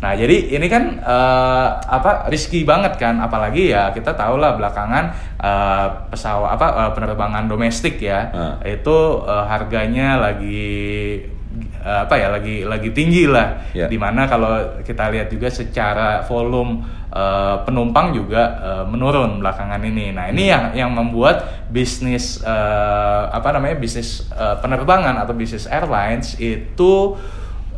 Nah, 0.00 0.16
jadi 0.16 0.56
ini 0.56 0.66
kan 0.68 0.96
eh, 0.96 1.68
apa 1.76 2.28
risky 2.32 2.64
banget 2.64 2.96
kan 2.96 3.20
apalagi 3.20 3.68
ya 3.68 3.92
kita 3.92 4.16
tahu 4.16 4.40
lah 4.40 4.56
belakangan 4.56 5.04
eh, 5.36 5.86
pesawat 6.08 6.56
apa 6.56 6.66
eh, 6.72 6.90
penerbangan 6.96 7.44
domestik 7.48 8.00
ya. 8.00 8.20
Ah. 8.32 8.54
Itu 8.64 9.28
eh, 9.28 9.44
harganya 9.44 10.16
lagi 10.16 10.80
eh, 11.80 12.00
apa 12.04 12.14
ya 12.16 12.28
lagi 12.32 12.62
lagi 12.62 12.92
tinggi 12.92 13.24
lah. 13.26 13.72
Ya. 13.72 13.88
Di 13.88 13.96
mana 13.96 14.28
kalau 14.28 14.80
kita 14.84 15.08
lihat 15.10 15.32
juga 15.32 15.48
secara 15.48 16.22
volume 16.24 16.84
eh, 17.10 17.56
penumpang 17.64 18.12
juga 18.14 18.42
eh, 18.60 18.84
menurun 18.86 19.40
belakangan 19.40 19.80
ini. 19.82 20.12
Nah 20.12 20.28
ini 20.28 20.48
yang 20.48 20.64
yang 20.76 20.90
membuat 20.92 21.68
bisnis 21.72 22.40
eh, 22.44 23.22
apa 23.32 23.50
namanya 23.56 23.80
bisnis 23.80 24.28
eh, 24.32 24.56
penerbangan 24.60 25.16
atau 25.24 25.32
bisnis 25.32 25.64
airlines 25.66 26.36
itu 26.36 27.16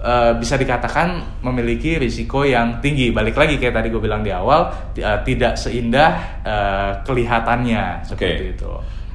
eh, 0.03 0.33
bisa 0.37 0.59
dikatakan 0.59 1.41
memiliki 1.47 1.97
risiko 1.97 2.43
yang 2.43 2.83
tinggi. 2.83 3.15
Balik 3.15 3.39
lagi 3.39 3.57
kayak 3.57 3.79
tadi 3.79 3.89
gue 3.89 4.03
bilang 4.03 4.27
di 4.27 4.35
awal, 4.35 4.93
eh, 4.99 5.19
tidak 5.23 5.55
seindah 5.55 6.13
eh, 6.43 6.91
kelihatannya 7.07 8.03
seperti 8.03 8.45
Oke. 8.51 8.55
itu. 8.59 8.73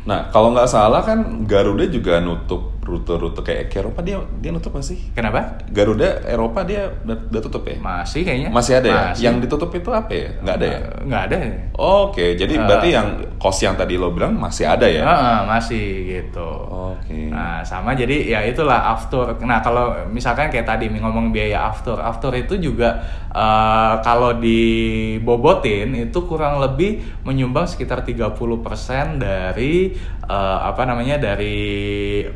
Nah, 0.08 0.32
kalau 0.32 0.56
nggak 0.56 0.72
salah 0.72 1.04
kan 1.04 1.44
Garuda 1.44 1.84
juga 1.92 2.24
nutup 2.24 2.77
rute-rute 2.88 3.44
kayak 3.44 3.68
ke 3.68 3.84
Eropa 3.84 4.00
dia 4.00 4.16
dia 4.40 4.50
nutup 4.56 4.72
nggak 4.72 4.88
sih? 4.88 5.12
Kenapa? 5.12 5.60
Garuda 5.68 6.24
Eropa 6.24 6.64
dia 6.64 6.88
udah, 7.04 7.42
tutup 7.44 7.68
ya? 7.68 7.76
Masih 7.78 8.24
kayaknya. 8.24 8.50
Masih 8.50 8.74
ada 8.80 8.88
ya? 8.88 9.02
Masih. 9.12 9.24
Yang 9.28 9.36
ditutup 9.44 9.72
itu 9.76 9.90
apa 9.92 10.12
ya? 10.16 10.30
Nggak 10.40 10.56
ada 10.56 10.66
ya? 10.66 10.80
Nggak 11.04 11.22
ada. 11.28 11.36
ya? 11.36 11.52
Oke, 11.78 12.26
jadi 12.34 12.54
Eh. 12.56 12.64
berarti 12.64 12.90
yang 12.96 13.08
cost 13.36 13.60
yang 13.62 13.76
tadi 13.76 14.00
lo 14.00 14.10
bilang 14.10 14.40
masih 14.40 14.66
ada 14.66 14.88
ya? 14.88 15.04
Heeh, 15.04 15.40
masih 15.46 15.86
gitu. 16.08 16.50
Oke. 16.96 17.28
Nah, 17.30 17.60
sama 17.62 17.92
jadi 17.92 18.16
ya 18.26 18.40
itulah 18.42 18.96
after. 18.96 19.36
Nah, 19.44 19.60
kalau 19.60 19.92
misalkan 20.08 20.48
kayak 20.48 20.66
tadi 20.66 20.88
ngomong 20.88 21.30
biaya 21.30 21.68
after, 21.68 22.00
after 22.00 22.32
itu 22.34 22.56
juga 22.58 23.04
eh, 23.30 23.94
kalau 24.02 24.32
dibobotin 24.34 25.94
itu 25.94 26.20
kurang 26.26 26.58
lebih 26.58 27.04
menyumbang 27.22 27.68
sekitar 27.68 28.02
30% 28.02 29.20
dari 29.20 29.94
eh, 30.28 30.60
apa 30.62 30.84
namanya 30.84 31.18
dari 31.18 31.58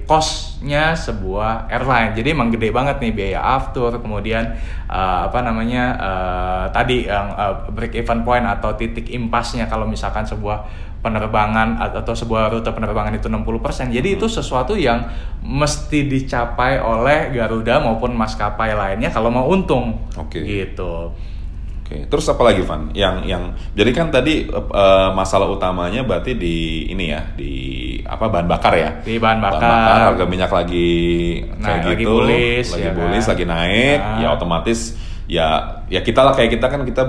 costnya 0.07 0.95
sebuah 0.95 1.67
airline. 1.67 2.15
Jadi 2.15 2.27
emang 2.31 2.49
gede 2.49 2.71
banget 2.71 2.97
nih 3.03 3.11
biaya 3.11 3.39
after, 3.43 3.99
kemudian 3.99 4.55
eh, 4.87 5.19
apa 5.27 5.39
namanya 5.43 5.83
eh, 5.99 6.65
tadi 6.71 7.05
yang 7.05 7.35
eh, 7.35 7.55
break 7.75 7.93
even 7.99 8.23
point 8.23 8.47
atau 8.47 8.73
titik 8.73 9.11
impasnya 9.11 9.67
kalau 9.67 9.85
misalkan 9.85 10.23
sebuah 10.23 10.89
penerbangan 11.01 11.81
atau 11.81 12.13
sebuah 12.13 12.53
rute 12.53 12.69
penerbangan 12.69 13.17
itu 13.17 13.25
60%. 13.27 13.89
Jadi 13.89 14.21
itu 14.21 14.29
sesuatu 14.29 14.77
yang 14.77 15.09
mesti 15.41 16.05
dicapai 16.05 16.77
oleh 16.77 17.33
Garuda 17.33 17.81
maupun 17.81 18.13
maskapai 18.13 18.77
lainnya 18.77 19.09
kalau 19.09 19.33
mau 19.33 19.49
untung. 19.49 19.97
Oke. 20.15 20.39
Gitu. 20.39 20.93
Oke, 21.91 22.07
terus 22.07 22.23
apa 22.25 22.39
lagi 22.41 22.63
Van? 22.63 22.87
Yang 22.95 23.15
yang 23.27 23.43
jadi 23.75 23.91
kan 23.91 24.07
tadi 24.07 24.47
eh, 24.47 25.09
masalah 25.11 25.51
utamanya 25.51 26.07
berarti 26.07 26.31
di 26.33 26.87
ini 26.87 27.11
ya, 27.11 27.19
di 27.35 27.51
apa 28.01 28.31
bahan 28.31 28.47
bakar 28.47 28.73
ya? 28.73 28.91
Di 29.03 29.19
bahan 29.19 29.43
bakar. 29.43 30.15
harga 30.15 30.23
minyak 30.23 30.47
lagi 30.47 30.89
kayak 31.51 31.59
Nah, 31.59 31.83
lagi 31.83 31.99
gitu, 31.99 32.09
bullish, 32.09 32.69
lagi 32.71 32.87
ya 32.87 32.91
bullish, 32.95 33.25
kan? 33.27 33.31
lagi 33.35 33.43
naik, 33.43 33.99
Nah. 33.99 34.17
ya 34.17 34.27
otomatis 34.31 34.79
ya 35.27 35.47
ya 35.87 35.99
kita 35.99 36.23
lah 36.23 36.31
kayak 36.31 36.51
kita 36.55 36.67
kan 36.67 36.81
kita 36.83 37.03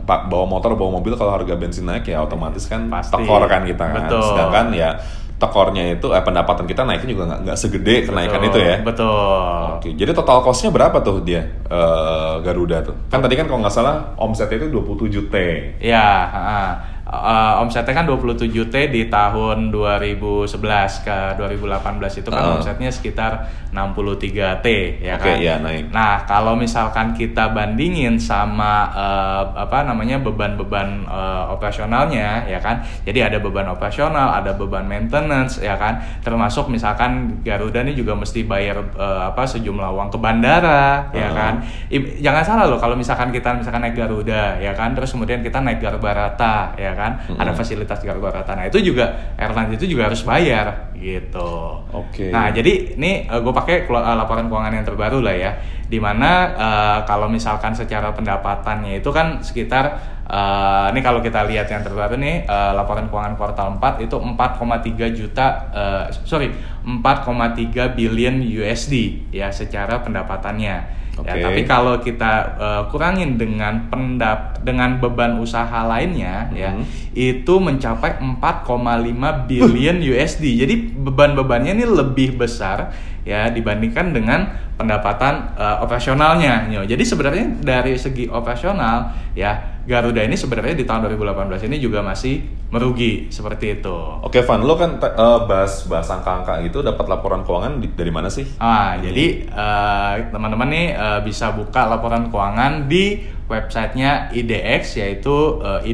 pak 0.00 0.28
bawa 0.28 0.44
motor 0.44 0.76
bawa 0.76 1.00
mobil 1.00 1.12
kalau 1.14 1.32
harga 1.32 1.56
bensin 1.56 1.84
naik 1.84 2.04
ya 2.04 2.20
otomatis 2.20 2.64
kan 2.64 2.88
Pasti. 2.88 3.12
tekor 3.12 3.44
kan 3.44 3.64
kita 3.64 3.84
kan. 3.84 4.08
Betul. 4.08 4.20
Sedangkan 4.24 4.66
ya 4.72 4.96
tekornya 5.44 5.84
itu 5.92 6.08
eh, 6.08 6.24
pendapatan 6.24 6.64
kita 6.64 6.88
naiknya 6.88 7.10
juga 7.12 7.24
nggak 7.28 7.40
nggak 7.44 7.58
segede 7.60 7.94
kenaikan 8.08 8.40
Betul, 8.40 8.48
itu 8.48 8.58
ya. 8.64 8.76
Betul. 8.80 9.64
Oke, 9.76 9.88
jadi 9.92 10.10
total 10.16 10.38
costnya 10.40 10.70
berapa 10.72 10.96
tuh 11.04 11.20
dia 11.20 11.44
eh, 11.68 12.34
Garuda 12.40 12.80
tuh? 12.80 12.96
Kan 13.12 13.20
tadi 13.20 13.36
kan 13.36 13.44
kalau 13.44 13.60
nggak 13.60 13.74
salah 13.74 14.16
omsetnya 14.16 14.64
itu 14.64 14.72
27 14.72 15.28
t. 15.28 15.36
Ya, 15.84 16.08
heeh. 16.32 16.93
Eh, 17.04 17.54
omsetnya 17.60 17.92
kan 17.92 18.08
27 18.08 18.48
T 18.72 18.76
di 18.88 19.12
tahun 19.12 19.68
2011 19.68 21.04
ke 21.04 21.36
2018 21.36 22.24
itu 22.24 22.28
kan 22.32 22.40
Heeh. 22.40 22.56
omsetnya 22.56 22.88
sekitar 22.88 23.44
63 23.76 24.64
T 24.64 24.66
ya 25.04 25.20
Oke, 25.20 25.28
kan. 25.28 25.36
iya, 25.36 25.60
naik. 25.60 25.92
Nah, 25.92 26.24
kalau 26.24 26.56
misalkan 26.56 27.12
kita 27.12 27.52
bandingin 27.52 28.16
sama 28.16 28.88
eh, 28.96 29.44
apa 29.52 29.84
namanya 29.84 30.16
beban-beban 30.24 31.04
eh, 31.04 31.44
operasionalnya 31.52 32.48
ya 32.48 32.56
kan. 32.56 32.80
Jadi 33.04 33.20
ada 33.20 33.36
beban 33.36 33.68
operasional, 33.68 34.40
ada 34.40 34.56
beban 34.56 34.88
maintenance 34.88 35.60
ya 35.60 35.76
kan. 35.76 36.00
Termasuk 36.24 36.72
misalkan 36.72 37.44
Garuda 37.44 37.84
ini 37.84 37.92
juga 37.92 38.16
mesti 38.16 38.48
bayar 38.48 38.80
eh, 38.80 39.22
apa 39.28 39.44
sejumlah 39.44 39.92
uang 39.92 40.08
ke 40.08 40.16
bandara 40.16 41.12
ya 41.12 41.28
Heeh. 41.28 41.36
kan. 41.36 41.54
I- 41.92 42.16
jangan 42.24 42.40
salah 42.40 42.64
loh 42.64 42.80
kalau 42.80 42.96
misalkan 42.96 43.28
kita 43.28 43.52
misalkan 43.52 43.84
naik 43.84 43.92
Garuda 43.92 44.56
ya 44.56 44.72
kan 44.72 44.96
terus 44.96 45.12
kemudian 45.12 45.44
kita 45.44 45.60
naik 45.60 45.84
Garbarata 45.84 46.72
ya 46.80 46.93
kan? 46.94 47.20
Ada 47.36 47.52
fasilitas 47.52 48.00
Garbarata 48.00 48.54
nah 48.54 48.66
itu 48.66 48.80
juga 48.80 49.34
airlines 49.36 49.76
itu 49.76 49.94
juga 49.94 50.08
harus 50.08 50.22
bayar 50.22 50.94
gitu. 50.94 51.84
Oke. 51.92 52.32
nah 52.32 52.48
jadi 52.48 52.96
ini 52.96 53.28
gue 53.28 53.54
pakai 53.54 53.84
eh, 53.84 54.16
laporan 54.16 54.48
keuangan 54.48 54.72
yang 54.72 54.86
terbaru 54.86 55.20
lah 55.20 55.36
ya. 55.36 55.52
Di 55.84 56.00
mana 56.00 56.54
eh, 56.56 56.98
kalau 57.04 57.28
misalkan 57.28 57.76
secara 57.76 58.14
pendapatannya 58.16 58.98
itu 59.04 59.10
kan 59.12 59.44
sekitar 59.44 60.00
eh, 60.24 60.86
ini 60.94 61.00
kalau 61.04 61.20
kita 61.20 61.44
lihat 61.44 61.68
yang 61.68 61.84
terbaru 61.84 62.16
nih 62.16 62.48
eh, 62.48 62.72
laporan 62.72 63.10
keuangan 63.12 63.34
kuartal 63.36 63.76
4 63.76 64.06
itu 64.08 64.16
4,3 64.16 65.18
juta 65.18 65.46
eh, 65.74 66.04
sorry 66.24 66.48
4,3 66.86 67.92
billion 67.92 68.40
USD 68.40 69.28
ya 69.34 69.52
secara 69.52 70.00
pendapatannya 70.00 71.03
Ya, 71.22 71.38
Oke. 71.38 71.42
tapi 71.46 71.60
kalau 71.62 71.94
kita 72.02 72.32
eh, 72.58 72.82
kurangin 72.90 73.38
dengan 73.38 73.86
pendap 73.86 74.58
dengan 74.66 74.98
beban 74.98 75.38
usaha 75.38 75.86
lainnya 75.86 76.50
ya 76.50 76.74
Mhm. 76.74 77.14
itu 77.14 77.54
mencapai 77.54 78.18
4,5 78.18 79.46
billion 79.46 80.02
USD. 80.02 80.58
Jadi 80.58 80.74
beban-bebannya 80.90 81.78
ini 81.78 81.86
lebih 81.86 82.34
besar 82.34 82.90
ya 83.24 83.48
dibandingkan 83.50 84.12
dengan 84.12 84.46
pendapatan 84.76 85.56
eh, 85.56 85.76
operasionalnya. 85.80 86.68
Nyo. 86.68 86.82
Jadi 86.84 87.02
sebenarnya 87.02 87.44
dari 87.60 87.96
segi 87.96 88.28
operasional 88.28 89.10
ya 89.34 89.74
Garuda 89.84 90.24
ini 90.24 90.32
sebenarnya 90.32 90.72
di 90.72 90.88
tahun 90.88 91.12
2018 91.12 91.68
ini 91.68 91.76
juga 91.76 92.00
masih 92.00 92.40
merugi 92.72 93.28
seperti 93.28 93.80
itu. 93.80 93.96
Oke 94.24 94.40
Van, 94.40 94.64
lo 94.64 94.80
kan 94.80 94.96
eh, 94.96 95.38
bahas 95.44 95.84
bahas 95.84 96.08
angka-angka 96.08 96.64
gitu 96.64 96.80
dapat 96.80 97.04
laporan 97.04 97.44
keuangan 97.44 97.84
di- 97.84 97.92
dari 97.92 98.08
mana 98.08 98.32
sih? 98.32 98.48
Ah, 98.56 98.96
jadi 98.96 99.44
eh, 99.44 100.14
teman-teman 100.32 100.68
nih 100.72 100.86
eh, 100.96 101.20
bisa 101.20 101.52
buka 101.52 101.84
laporan 101.84 102.32
keuangan 102.32 102.88
di 102.88 103.20
websitenya 103.44 104.32
IDX 104.32 104.96
yaitu 104.96 105.60
eh, 105.60 105.90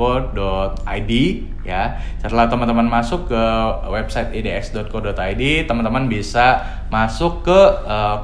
idx.co.id 0.00 1.12
ya. 1.64 1.96
Setelah 2.20 2.46
teman-teman 2.48 2.88
masuk 2.88 3.28
ke 3.32 3.42
website 3.88 4.32
idx.co.id, 4.36 5.42
teman-teman 5.68 6.08
bisa 6.08 6.60
masuk 6.92 7.44
ke 7.44 7.60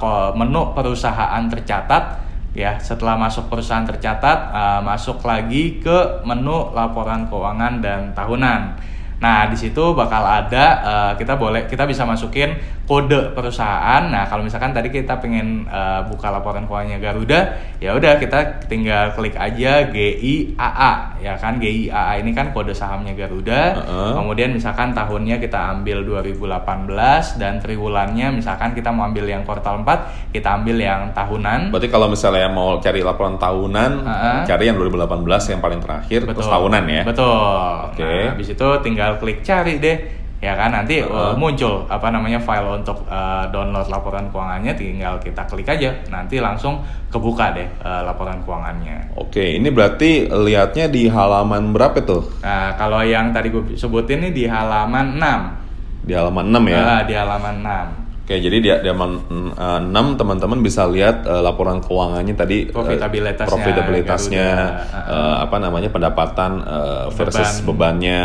ko- 0.00 0.32
menu 0.36 0.72
perusahaan 0.76 1.44
tercatat 1.48 2.26
ya. 2.56 2.80
Setelah 2.80 3.20
masuk 3.20 3.52
perusahaan 3.52 3.84
tercatat, 3.84 4.38
eh, 4.52 4.80
masuk 4.80 5.20
lagi 5.24 5.80
ke 5.84 6.24
menu 6.24 6.72
laporan 6.72 7.28
keuangan 7.28 7.84
dan 7.84 8.16
tahunan. 8.16 8.76
Nah, 9.16 9.48
di 9.48 9.56
situ 9.56 9.96
bakal 9.96 10.24
ada 10.24 10.64
eh, 10.84 11.12
kita 11.20 11.36
boleh 11.40 11.64
kita 11.68 11.84
bisa 11.88 12.04
masukin 12.04 12.56
kode 12.86 13.34
perusahaan. 13.34 14.02
Nah, 14.06 14.24
kalau 14.30 14.46
misalkan 14.46 14.70
tadi 14.70 14.88
kita 14.94 15.18
pengen 15.18 15.66
eh, 15.66 16.00
buka 16.06 16.30
laporan 16.30 16.64
keuangannya 16.64 17.02
Garuda, 17.02 17.40
ya 17.82 17.92
udah 17.98 18.16
kita 18.22 18.64
tinggal 18.70 19.12
klik 19.12 19.34
aja 19.34 19.90
GIAA 19.90 20.92
ya 21.20 21.34
kan 21.34 21.58
GIAA 21.58 22.22
ini 22.22 22.30
kan 22.30 22.54
kode 22.54 22.70
sahamnya 22.70 23.12
Garuda. 23.18 23.82
Heeh. 23.82 24.12
Kemudian 24.14 24.54
misalkan 24.54 24.94
tahunnya 24.94 25.42
kita 25.42 25.74
ambil 25.74 26.06
2018 26.06 27.42
dan 27.42 27.58
triwulannya 27.58 28.38
misalkan 28.38 28.72
kita 28.72 28.94
mau 28.94 29.10
ambil 29.10 29.26
yang 29.26 29.42
kuartal 29.42 29.82
4, 29.82 30.30
kita 30.30 30.62
ambil 30.62 30.76
yang 30.78 31.10
tahunan. 31.10 31.74
Berarti 31.74 31.88
kalau 31.90 32.06
misalnya 32.06 32.46
mau 32.46 32.78
cari 32.78 33.02
laporan 33.02 33.34
tahunan, 33.36 33.92
Heeh. 34.06 34.38
cari 34.46 34.64
yang 34.70 34.78
2018 34.78 35.52
yang 35.52 35.60
paling 35.60 35.80
terakhir 35.82 36.20
terus 36.22 36.46
tahunan 36.46 36.84
ya. 36.86 37.02
Betul. 37.02 37.74
Oke. 37.90 38.06
Nah, 38.06 38.32
habis 38.38 38.48
itu 38.54 38.68
tinggal 38.86 39.10
klik 39.18 39.42
cari 39.42 39.82
deh. 39.82 39.98
Ya 40.36 40.52
kan 40.52 40.68
nanti 40.68 41.00
uh, 41.00 41.32
muncul 41.32 41.88
apa 41.88 42.12
namanya 42.12 42.36
file 42.36 42.76
untuk 42.76 43.08
uh, 43.08 43.48
download 43.48 43.88
laporan 43.88 44.28
keuangannya 44.28 44.76
tinggal 44.76 45.16
kita 45.16 45.48
klik 45.48 45.64
aja 45.64 45.96
nanti 46.12 46.44
langsung 46.44 46.84
kebuka 47.08 47.56
deh 47.56 47.64
uh, 47.80 48.04
laporan 48.04 48.44
keuangannya. 48.44 49.16
Oke, 49.16 49.56
ini 49.56 49.72
berarti 49.72 50.28
lihatnya 50.28 50.92
di 50.92 51.08
halaman 51.08 51.72
berapa 51.72 51.96
tuh? 52.04 52.28
Nah, 52.44 52.76
kalau 52.76 53.00
yang 53.00 53.32
tadi 53.32 53.48
gue 53.48 53.80
sebutin 53.80 54.28
nih 54.28 54.32
di 54.36 54.44
halaman 54.44 55.16
6. 55.16 56.04
Di 56.04 56.12
halaman 56.12 56.44
6 56.52 56.68
ya. 56.68 56.80
Nah, 56.84 57.02
di 57.08 57.14
halaman 57.16 57.56
6. 57.64 58.04
Oke, 58.26 58.42
jadi 58.42 58.56
di, 58.58 58.68
di 58.68 58.88
halaman 58.90 59.12
mm, 59.54 59.88
6 59.88 60.20
teman-teman 60.20 60.58
bisa 60.60 60.84
lihat 60.84 61.24
eh, 61.24 61.40
laporan 61.40 61.78
keuangannya 61.80 62.34
tadi 62.34 62.68
Profitabilitasnya, 62.68 63.48
profitabilitasnya, 63.48 64.48
Garuda. 64.52 65.14
eh, 65.14 65.36
apa 65.46 65.56
namanya 65.62 65.88
pendapatan 65.88 66.52
eh, 66.60 67.06
versus 67.14 67.62
Beban. 67.64 67.96
bebannya. 67.96 68.22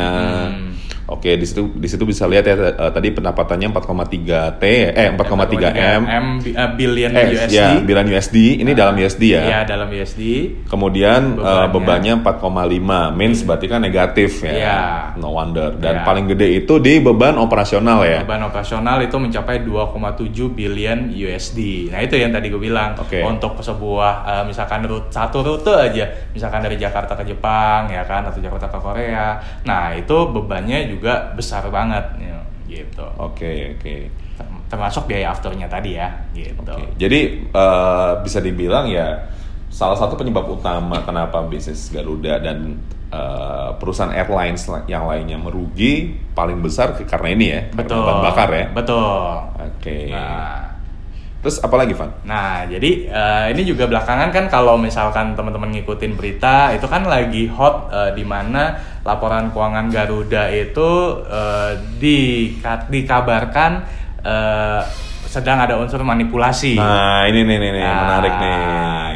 Hmm. 0.52 0.71
Oke, 1.12 1.36
di 1.36 1.44
situ 1.44 1.76
di 1.76 1.86
situ 1.86 2.08
bisa 2.08 2.24
lihat 2.24 2.48
ya 2.48 2.56
eh, 2.56 2.88
tadi 2.88 3.12
pendapatannya 3.12 3.68
4,3 3.68 4.56
T 4.56 4.64
eh 4.96 5.10
4,3 5.12 5.76
M. 5.76 6.02
M 6.08 6.26
eh, 6.40 6.70
billion 6.72 7.12
Eh, 7.12 7.36
USD. 7.36 7.52
ya, 7.52 7.68
bilan 7.78 8.08
USD. 8.08 8.64
Ini 8.64 8.72
dalam 8.72 8.96
USD 8.96 9.24
ya. 9.28 9.42
Iya, 9.44 9.60
dalam 9.68 9.92
USD. 9.92 10.22
Kemudian 10.66 11.36
eh, 11.36 11.68
Bebannya. 11.68 12.16
bebannya 12.16 12.16
4,5, 12.24 13.12
means 13.12 13.44
berarti 13.44 13.68
kan 13.68 13.84
negatif 13.84 14.40
ya. 14.40 14.54
Iya. 14.56 14.80
No 15.20 15.36
wonder. 15.36 15.76
Dan 15.76 16.00
Iya. 16.00 16.08
paling 16.08 16.26
gede 16.32 16.48
itu 16.58 16.80
di 16.80 17.04
beban 17.04 17.36
operasional 17.36 18.08
ya. 18.08 18.24
Beban 18.24 18.48
operasional 18.48 19.04
itu 19.04 19.20
mencapai 19.20 19.60
2,7 19.60 20.16
billion 20.48 21.12
USD. 21.12 21.92
Nah 21.92 22.00
itu 22.00 22.16
yang 22.16 22.32
tadi 22.32 22.48
gue 22.48 22.62
bilang 22.62 22.96
Oke. 22.96 23.20
untuk 23.20 23.60
sebuah 23.60 24.14
eh, 24.24 24.44
misalkan 24.48 24.88
rute 24.88 25.12
satu 25.12 25.44
rute 25.44 25.76
aja, 25.76 26.08
misalkan 26.32 26.64
dari 26.64 26.80
Jakarta 26.80 27.14
ke 27.14 27.28
Jepang 27.28 27.92
ya 27.92 28.08
kan 28.08 28.24
atau 28.24 28.40
Jakarta 28.40 28.72
ke 28.72 28.80
Korea. 28.80 29.28
Nah 29.68 29.92
itu 29.92 30.16
bebannya 30.32 30.88
juga 30.88 31.00
besar 31.36 31.66
banget 31.68 32.06
ya, 32.22 32.38
gitu. 32.70 33.04
Oke, 33.18 33.76
oke. 33.78 33.96
Term- 34.38 34.64
Termasuk 34.72 35.04
biaya 35.10 35.36
afternya 35.36 35.68
tadi 35.68 36.00
ya, 36.00 36.08
gitu. 36.32 36.64
Oke. 36.64 36.96
Jadi 36.96 37.20
eh, 37.52 38.12
bisa 38.24 38.40
dibilang 38.40 38.88
ya 38.88 39.28
salah 39.68 39.96
satu 39.96 40.16
penyebab 40.16 40.48
utama 40.48 41.00
kenapa 41.04 41.44
bisnis 41.44 41.92
Garuda 41.92 42.40
dan 42.40 42.80
eh, 43.12 43.70
perusahaan 43.76 44.16
airlines 44.16 44.64
yang 44.88 45.04
lainnya 45.12 45.36
merugi 45.36 46.16
paling 46.32 46.64
besar 46.64 46.96
karena 47.04 47.28
ini 47.36 47.46
ya, 47.52 47.62
karena 47.76 47.80
Betul. 47.84 48.04
bahan 48.08 48.22
bakar 48.24 48.50
ya. 48.56 48.66
Betul. 48.72 49.32
Oke. 49.60 49.98
Nah, 50.08 50.71
Terus 51.42 51.58
apa 51.58 51.74
lagi, 51.74 51.98
Van? 51.98 52.14
Nah, 52.22 52.70
jadi 52.70 52.92
eh, 53.10 53.46
ini 53.58 53.66
juga 53.66 53.90
belakangan 53.90 54.30
kan 54.30 54.46
kalau 54.46 54.78
misalkan 54.78 55.34
teman-teman 55.34 55.74
ngikutin 55.74 56.14
berita 56.14 56.70
itu 56.70 56.86
kan 56.86 57.02
lagi 57.10 57.50
hot 57.50 57.90
eh, 57.90 58.12
di 58.14 58.22
mana 58.22 58.78
laporan 59.02 59.50
keuangan 59.50 59.90
Garuda 59.90 60.54
itu 60.54 60.90
eh, 61.26 61.72
dika- 61.98 62.86
dikabarkan 62.86 63.72
eh, 64.22 64.82
sedang 65.26 65.64
ada 65.64 65.80
unsur 65.80 66.04
manipulasi. 66.04 66.76
Nah, 66.76 67.24
ini 67.26 67.42
nih 67.42 67.58
nih, 67.58 67.72
nih 67.72 67.82
Nah, 67.82 67.96
menarik 68.04 68.34
nih. 68.38 68.62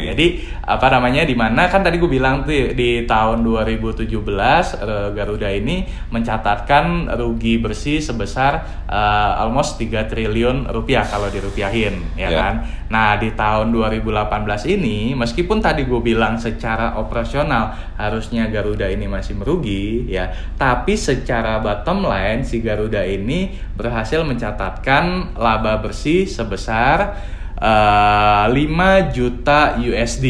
Jadi 0.10 0.26
apa 0.66 0.90
namanya 0.90 1.22
di 1.22 1.38
mana 1.38 1.70
kan 1.70 1.86
tadi 1.86 2.02
gue 2.02 2.10
bilang 2.10 2.42
tuh 2.42 2.74
di 2.74 3.06
tahun 3.06 3.46
2017 3.46 4.10
eh, 4.10 5.10
Garuda 5.14 5.50
ini 5.54 5.86
mencatatkan 6.10 7.06
rugi 7.14 7.62
bersih 7.62 8.02
sebesar 8.02 8.84
eh, 8.90 9.42
almost 9.42 9.78
3 9.78 10.10
triliun 10.10 10.66
rupiah 10.70 11.06
kalau 11.06 11.30
dirupiahin 11.30 12.02
ya 12.18 12.28
Ya. 12.28 12.42
kan. 12.42 12.56
Nah, 12.90 13.22
di 13.22 13.30
tahun 13.38 13.70
2018 13.70 14.66
ini 14.66 15.14
meskipun 15.14 15.62
tadi 15.62 15.86
gue 15.86 16.02
bilang 16.02 16.36
secara 16.36 16.98
operasional 16.98 17.70
harusnya 17.96 18.50
Garuda 18.50 18.90
ini 18.90 19.06
masih 19.06 19.38
merugi 19.38 20.10
ya, 20.10 20.28
tapi 20.58 20.98
secara 20.98 21.62
bottom 21.62 22.04
line 22.04 22.42
si 22.42 22.60
Garuda 22.60 23.06
ini 23.06 23.54
berhasil 23.78 24.26
mencatatkan 24.26 25.38
laba 25.38 25.78
bersih 25.78 26.26
sebesar 26.26 27.14
eh, 27.60 28.46
5 28.52 29.16
juta 29.16 29.80
USD. 29.80 30.28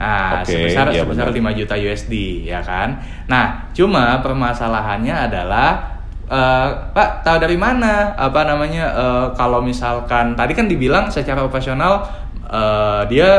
Nah, 0.00 0.40
Oke, 0.40 0.56
sebesar 0.56 0.88
iya 0.96 1.04
sebesar 1.04 1.28
benar. 1.28 1.52
5 1.52 1.58
juta 1.60 1.74
USD 1.76 2.14
ya 2.48 2.64
kan. 2.64 2.96
Nah, 3.28 3.68
cuma 3.76 4.24
permasalahannya 4.24 5.12
adalah 5.12 6.00
eh, 6.24 6.68
Pak 6.96 7.20
tahu 7.20 7.36
dari 7.36 7.60
mana 7.60 8.16
apa 8.16 8.48
namanya 8.48 8.84
eh, 8.96 9.26
kalau 9.36 9.60
misalkan 9.60 10.32
tadi 10.32 10.56
kan 10.56 10.64
dibilang 10.68 11.12
secara 11.12 11.44
operasional 11.44 12.00
eh, 12.48 13.02
dia 13.12 13.30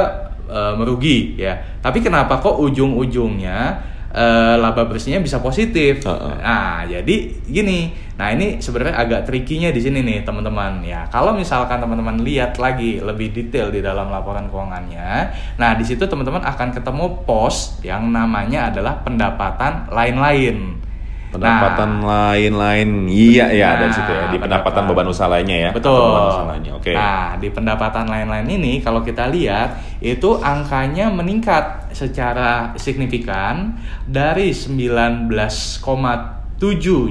eh, 0.45 0.73
merugi 0.77 1.33
ya. 1.41 1.57
Tapi 1.81 1.97
kenapa 2.05 2.37
kok 2.37 2.61
ujung-ujungnya 2.61 3.90
eh, 4.11 4.55
laba 4.59 4.83
bersihnya 4.87 5.23
bisa 5.23 5.39
positif? 5.39 6.03
Heeh. 6.03 6.35
Nah, 6.39 6.83
jadi 6.87 7.15
gini. 7.47 8.11
Nah, 8.19 8.29
ini 8.37 8.61
sebenarnya 8.61 9.01
agak 9.01 9.21
trikinya 9.25 9.73
di 9.73 9.81
sini 9.81 10.05
nih, 10.05 10.21
teman-teman. 10.21 10.85
Ya, 10.85 11.09
kalau 11.09 11.33
misalkan 11.33 11.81
teman-teman 11.81 12.21
lihat 12.21 12.59
lagi 12.61 13.01
lebih 13.01 13.33
detail 13.33 13.73
di 13.73 13.81
dalam 13.81 14.13
laporan 14.13 14.45
keuangannya, 14.45 15.33
nah 15.57 15.73
di 15.73 15.81
situ 15.81 16.05
teman-teman 16.05 16.45
akan 16.45 16.69
ketemu 16.69 17.25
pos 17.25 17.81
yang 17.81 18.13
namanya 18.13 18.69
adalah 18.69 19.01
pendapatan 19.01 19.89
lain-lain. 19.89 20.80
Pendapatan 21.31 22.03
Nah, 22.03 22.35
lain-lain, 22.35 23.07
iya 23.07 23.47
ya 23.55 23.79
Nah, 23.79 23.87
situ 23.95 24.11
ya. 24.11 24.27
Di 24.27 24.35
pendapatan 24.35 24.83
pendapatan. 24.83 24.91
beban 24.91 25.07
usaha 25.07 25.31
lainnya 25.31 25.57
ya. 25.57 25.71
Betul. 25.71 25.95
Beban 25.95 26.27
usaha 26.27 26.47
lainnya. 26.51 26.75
Oke. 26.75 26.91
Nah, 26.91 27.39
di 27.39 27.47
pendapatan 27.47 28.05
lain-lain 28.11 28.47
ini 28.51 28.83
kalau 28.83 28.99
kita 28.99 29.31
lihat 29.31 29.79
itu 30.03 30.43
angkanya 30.43 31.07
meningkat 31.07 31.87
secara 31.95 32.75
signifikan 32.75 33.79
dari 34.03 34.51
19,7 34.51 35.31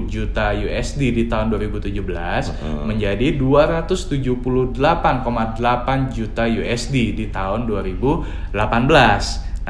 juta 0.04 0.52
USD 0.52 1.00
di 1.16 1.24
tahun 1.24 1.48
2017 1.56 1.96
Heeh. 1.96 2.84
menjadi 2.84 3.40
278,8 3.40 4.76
juta 6.12 6.44
USD 6.44 7.16
di 7.16 7.32
tahun 7.32 7.64
2018. 7.64 8.52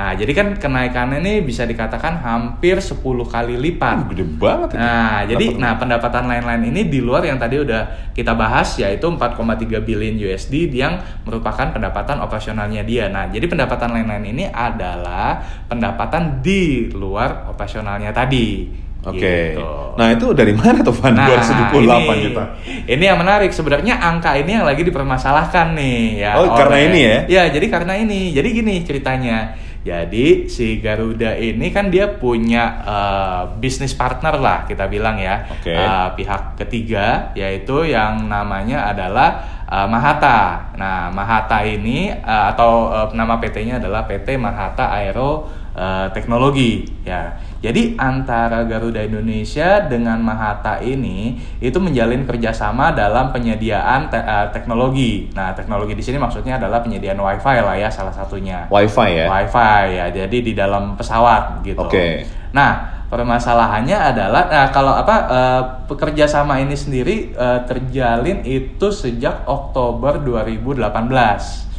Nah, 0.01 0.17
jadi 0.17 0.33
kan 0.33 0.57
kenaikannya 0.57 1.21
ini 1.21 1.45
bisa 1.45 1.69
dikatakan 1.69 2.25
hampir 2.25 2.81
10 2.81 3.05
kali 3.29 3.61
lipat. 3.61 4.09
Uh, 4.09 4.17
gede 4.17 4.25
banget 4.41 4.69
itu. 4.73 4.81
Nah, 4.81 5.29
jadi 5.29 5.47
Dapat- 5.53 5.61
nah 5.61 5.73
pendapatan 5.77 6.25
lain-lain 6.25 6.63
ini 6.73 6.89
di 6.89 7.05
luar 7.05 7.21
yang 7.29 7.37
tadi 7.37 7.61
udah 7.61 8.09
kita 8.17 8.33
bahas 8.33 8.81
yaitu 8.81 9.05
4,3 9.05 9.85
billion 9.85 10.17
USD 10.17 10.73
yang 10.73 11.05
merupakan 11.29 11.69
pendapatan 11.69 12.17
operasionalnya 12.25 12.81
dia. 12.81 13.13
Nah, 13.13 13.29
jadi 13.29 13.45
pendapatan 13.45 13.93
lain-lain 13.93 14.25
ini 14.25 14.45
adalah 14.49 15.37
pendapatan 15.69 16.41
di 16.41 16.89
luar 16.97 17.53
operasionalnya 17.53 18.17
tadi. 18.17 18.73
Oke. 19.05 19.21
Gitu. 19.57 19.69
Nah, 20.01 20.17
itu 20.17 20.33
dari 20.33 20.57
mana 20.57 20.81
tuh 20.81 20.97
Van? 20.97 21.13
278 21.13 21.77
ini, 21.77 22.25
juta. 22.25 22.45
Ini 22.89 23.05
yang 23.05 23.21
menarik 23.21 23.53
sebenarnya 23.53 24.01
angka 24.01 24.33
ini 24.33 24.61
yang 24.61 24.65
lagi 24.65 24.81
dipermasalahkan 24.81 25.77
nih 25.77 26.25
ya. 26.25 26.41
Oh, 26.41 26.57
karena 26.57 26.79
ini 26.89 27.01
ya? 27.05 27.19
Ya, 27.29 27.43
jadi 27.53 27.67
karena 27.69 28.01
ini. 28.01 28.33
Jadi 28.33 28.49
gini 28.49 28.81
ceritanya. 28.81 29.69
Jadi 29.81 30.45
si 30.53 30.77
Garuda 30.85 31.33
ini 31.41 31.73
kan 31.73 31.89
dia 31.89 32.21
punya 32.21 32.85
eh, 32.85 33.43
bisnis 33.57 33.97
partner 33.97 34.37
lah 34.37 34.59
kita 34.69 34.85
bilang 34.93 35.17
ya. 35.17 35.49
Oke. 35.49 35.73
Eh, 35.73 36.09
pihak 36.21 36.61
ketiga 36.61 37.33
yaitu 37.33 37.89
yang 37.89 38.29
namanya 38.29 38.93
adalah 38.93 39.41
eh, 39.65 39.89
Mahata. 39.89 40.73
Nah, 40.77 41.09
Mahata 41.09 41.65
ini 41.65 42.13
eh, 42.13 42.45
atau 42.53 42.93
eh, 42.93 43.09
nama 43.17 43.41
PT-nya 43.41 43.81
adalah 43.81 44.05
PT 44.05 44.37
Mahata 44.37 44.93
Aero 44.93 45.49
eh, 45.75 46.07
Teknologi 46.11 46.85
ya. 47.07 47.35
Jadi 47.61 47.93
antara 48.01 48.65
Garuda 48.65 49.05
Indonesia 49.05 49.85
dengan 49.85 50.17
Mahata 50.25 50.81
ini 50.81 51.37
itu 51.61 51.77
menjalin 51.77 52.25
kerjasama 52.25 52.97
dalam 52.97 53.37
penyediaan 53.37 54.09
te- 54.09 54.17
eh, 54.21 54.49
teknologi. 54.51 55.29
Nah, 55.37 55.53
teknologi 55.53 55.93
di 55.93 56.01
sini 56.01 56.17
maksudnya 56.17 56.57
adalah 56.57 56.81
penyediaan 56.81 57.21
WiFi 57.21 57.57
lah 57.61 57.77
ya 57.77 57.93
salah 57.93 58.13
satunya. 58.17 58.65
Wifi 58.73 59.09
ya. 59.13 59.27
WiFi 59.29 59.81
ya, 59.93 60.07
jadi 60.09 60.39
di 60.41 60.53
dalam 60.57 60.97
pesawat 60.97 61.61
gitu. 61.61 61.85
Oke. 61.85 62.25
Nah, 62.57 63.05
permasalahannya 63.13 63.99
adalah, 64.15 64.47
nah 64.49 64.67
kalau 64.73 64.95
apa 64.97 65.17
eh, 65.29 65.63
pekerja 65.91 66.25
sama 66.25 66.63
ini 66.63 66.79
sendiri 66.79 67.35
eh, 67.37 67.61
terjalin 67.69 68.41
itu 68.47 68.89
sejak 68.89 69.45
Oktober 69.45 70.17
2018. 70.23 71.70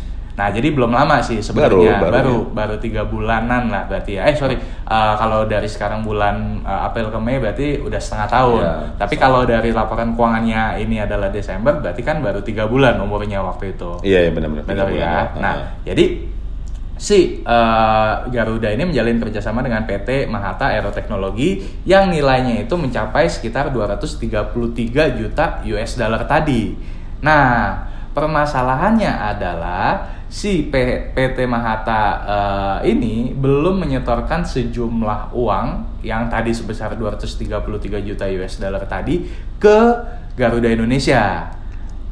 Nah, 0.42 0.50
jadi 0.50 0.74
belum 0.74 0.90
lama 0.90 1.22
sih 1.22 1.38
sebenarnya, 1.38 2.02
Baru, 2.02 2.02
baru 2.02 2.10
baru 2.10 2.34
ya. 2.34 2.50
baru 2.58 2.76
tiga 2.82 3.02
bulanan 3.06 3.70
lah 3.70 3.86
berarti 3.86 4.18
ya. 4.18 4.26
Eh 4.26 4.34
sorry, 4.34 4.58
eh, 4.58 5.14
kalau 5.14 5.46
dari 5.46 5.70
sekarang 5.70 6.02
bulan 6.02 6.66
eh, 6.66 6.82
April 6.82 7.14
ke 7.14 7.20
Mei 7.22 7.38
berarti 7.38 7.78
udah 7.78 8.02
setengah 8.02 8.26
tahun. 8.26 8.62
Iya, 8.66 8.74
Tapi 8.98 9.14
setengah. 9.14 9.22
kalau 9.22 9.42
dari 9.46 9.70
laporan 9.70 10.18
keuangannya 10.18 10.82
ini 10.82 10.98
adalah 10.98 11.30
Desember, 11.30 11.78
berarti 11.78 12.02
kan 12.02 12.26
baru 12.26 12.42
tiga 12.42 12.66
bulan 12.66 12.98
umurnya 12.98 13.38
waktu 13.40 13.78
itu. 13.78 14.02
Iya, 14.02 14.26
iya 14.26 14.32
benar-benar. 14.34 14.66
Benar 14.66 14.88
ya. 14.90 14.90
bulan. 14.90 15.26
Nah, 15.38 15.54
Ah. 15.54 15.58
jadi 15.86 16.06
si 16.98 17.46
eh, 17.46 18.14
Garuda 18.26 18.70
ini 18.70 18.82
menjalin 18.84 19.22
kerjasama 19.22 19.62
dengan 19.62 19.86
PT 19.86 20.26
Mahata 20.26 20.74
Aeroteknologi 20.74 21.62
yang 21.86 22.10
nilainya 22.10 22.66
itu 22.66 22.74
mencapai 22.74 23.30
sekitar 23.30 23.70
233 23.70 24.58
juta 25.14 25.62
US 25.62 25.92
dollar 25.96 26.26
tadi. 26.26 26.74
Nah, 27.22 27.78
permasalahannya 28.12 29.08
adalah 29.08 30.18
si 30.32 30.72
PT 30.72 31.38
Mahata 31.44 32.04
eh, 32.24 32.96
ini 32.96 33.36
belum 33.36 33.84
menyetorkan 33.84 34.48
sejumlah 34.48 35.36
uang 35.36 35.68
yang 36.08 36.32
tadi 36.32 36.56
sebesar 36.56 36.96
233 36.96 37.52
juta 38.08 38.26
US 38.40 38.56
dollar 38.56 38.88
tadi 38.88 39.28
ke 39.60 39.78
Garuda 40.40 40.72
Indonesia. 40.72 41.52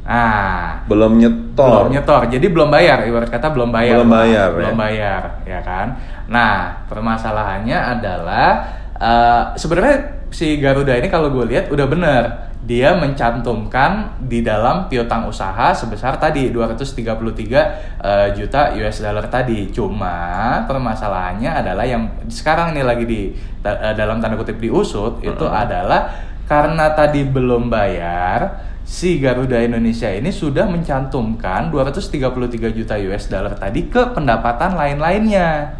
Nah, 0.04 0.84
belum 0.90 1.22
nyetor. 1.22 1.86
belum 1.86 1.88
nyetor 1.94 2.22
jadi 2.28 2.46
belum 2.50 2.68
bayar 2.72 3.04
ibarat 3.06 3.30
kata 3.30 3.52
belum 3.52 3.70
bayar 3.70 4.00
Belum 4.02 4.10
bayar, 4.10 4.48
belum 4.58 4.74
ya. 4.74 4.80
bayar 4.80 5.22
ya 5.46 5.60
kan 5.62 5.86
nah 6.26 6.82
permasalahannya 6.90 7.78
adalah 7.78 8.48
eh, 8.96 9.42
sebenarnya 9.54 10.19
si 10.30 10.62
Garuda 10.62 10.94
ini 10.96 11.10
kalau 11.10 11.30
gue 11.34 11.44
lihat 11.50 11.68
udah 11.70 11.86
bener 11.90 12.22
dia 12.60 12.92
mencantumkan 12.92 14.20
di 14.28 14.44
dalam 14.44 14.84
piutang 14.86 15.24
usaha 15.26 15.72
sebesar 15.72 16.20
tadi 16.20 16.52
233 16.52 17.00
eh, 18.04 18.28
juta 18.36 18.70
US 18.76 19.00
dollar 19.00 19.26
tadi 19.32 19.72
cuma 19.72 20.60
permasalahannya 20.68 21.50
adalah 21.50 21.84
yang 21.88 22.06
sekarang 22.28 22.76
ini 22.76 22.82
lagi 22.84 23.04
di 23.08 23.20
ta- 23.64 23.80
eh, 23.80 23.94
dalam 23.96 24.20
tanda 24.20 24.36
kutip 24.36 24.60
diusut 24.60 25.24
itu 25.24 25.46
Heeh. 25.46 25.62
adalah 25.66 26.12
karena 26.44 26.92
tadi 26.92 27.24
belum 27.24 27.72
bayar 27.72 28.70
si 28.84 29.22
Garuda 29.22 29.62
Indonesia 29.62 30.10
ini 30.10 30.34
sudah 30.34 30.66
mencantumkan 30.66 31.70
233 31.70 32.74
juta 32.74 32.98
US 32.98 33.30
dollar 33.30 33.54
tadi 33.54 33.86
ke 33.86 34.02
pendapatan 34.12 34.74
lain-lainnya. 34.74 35.78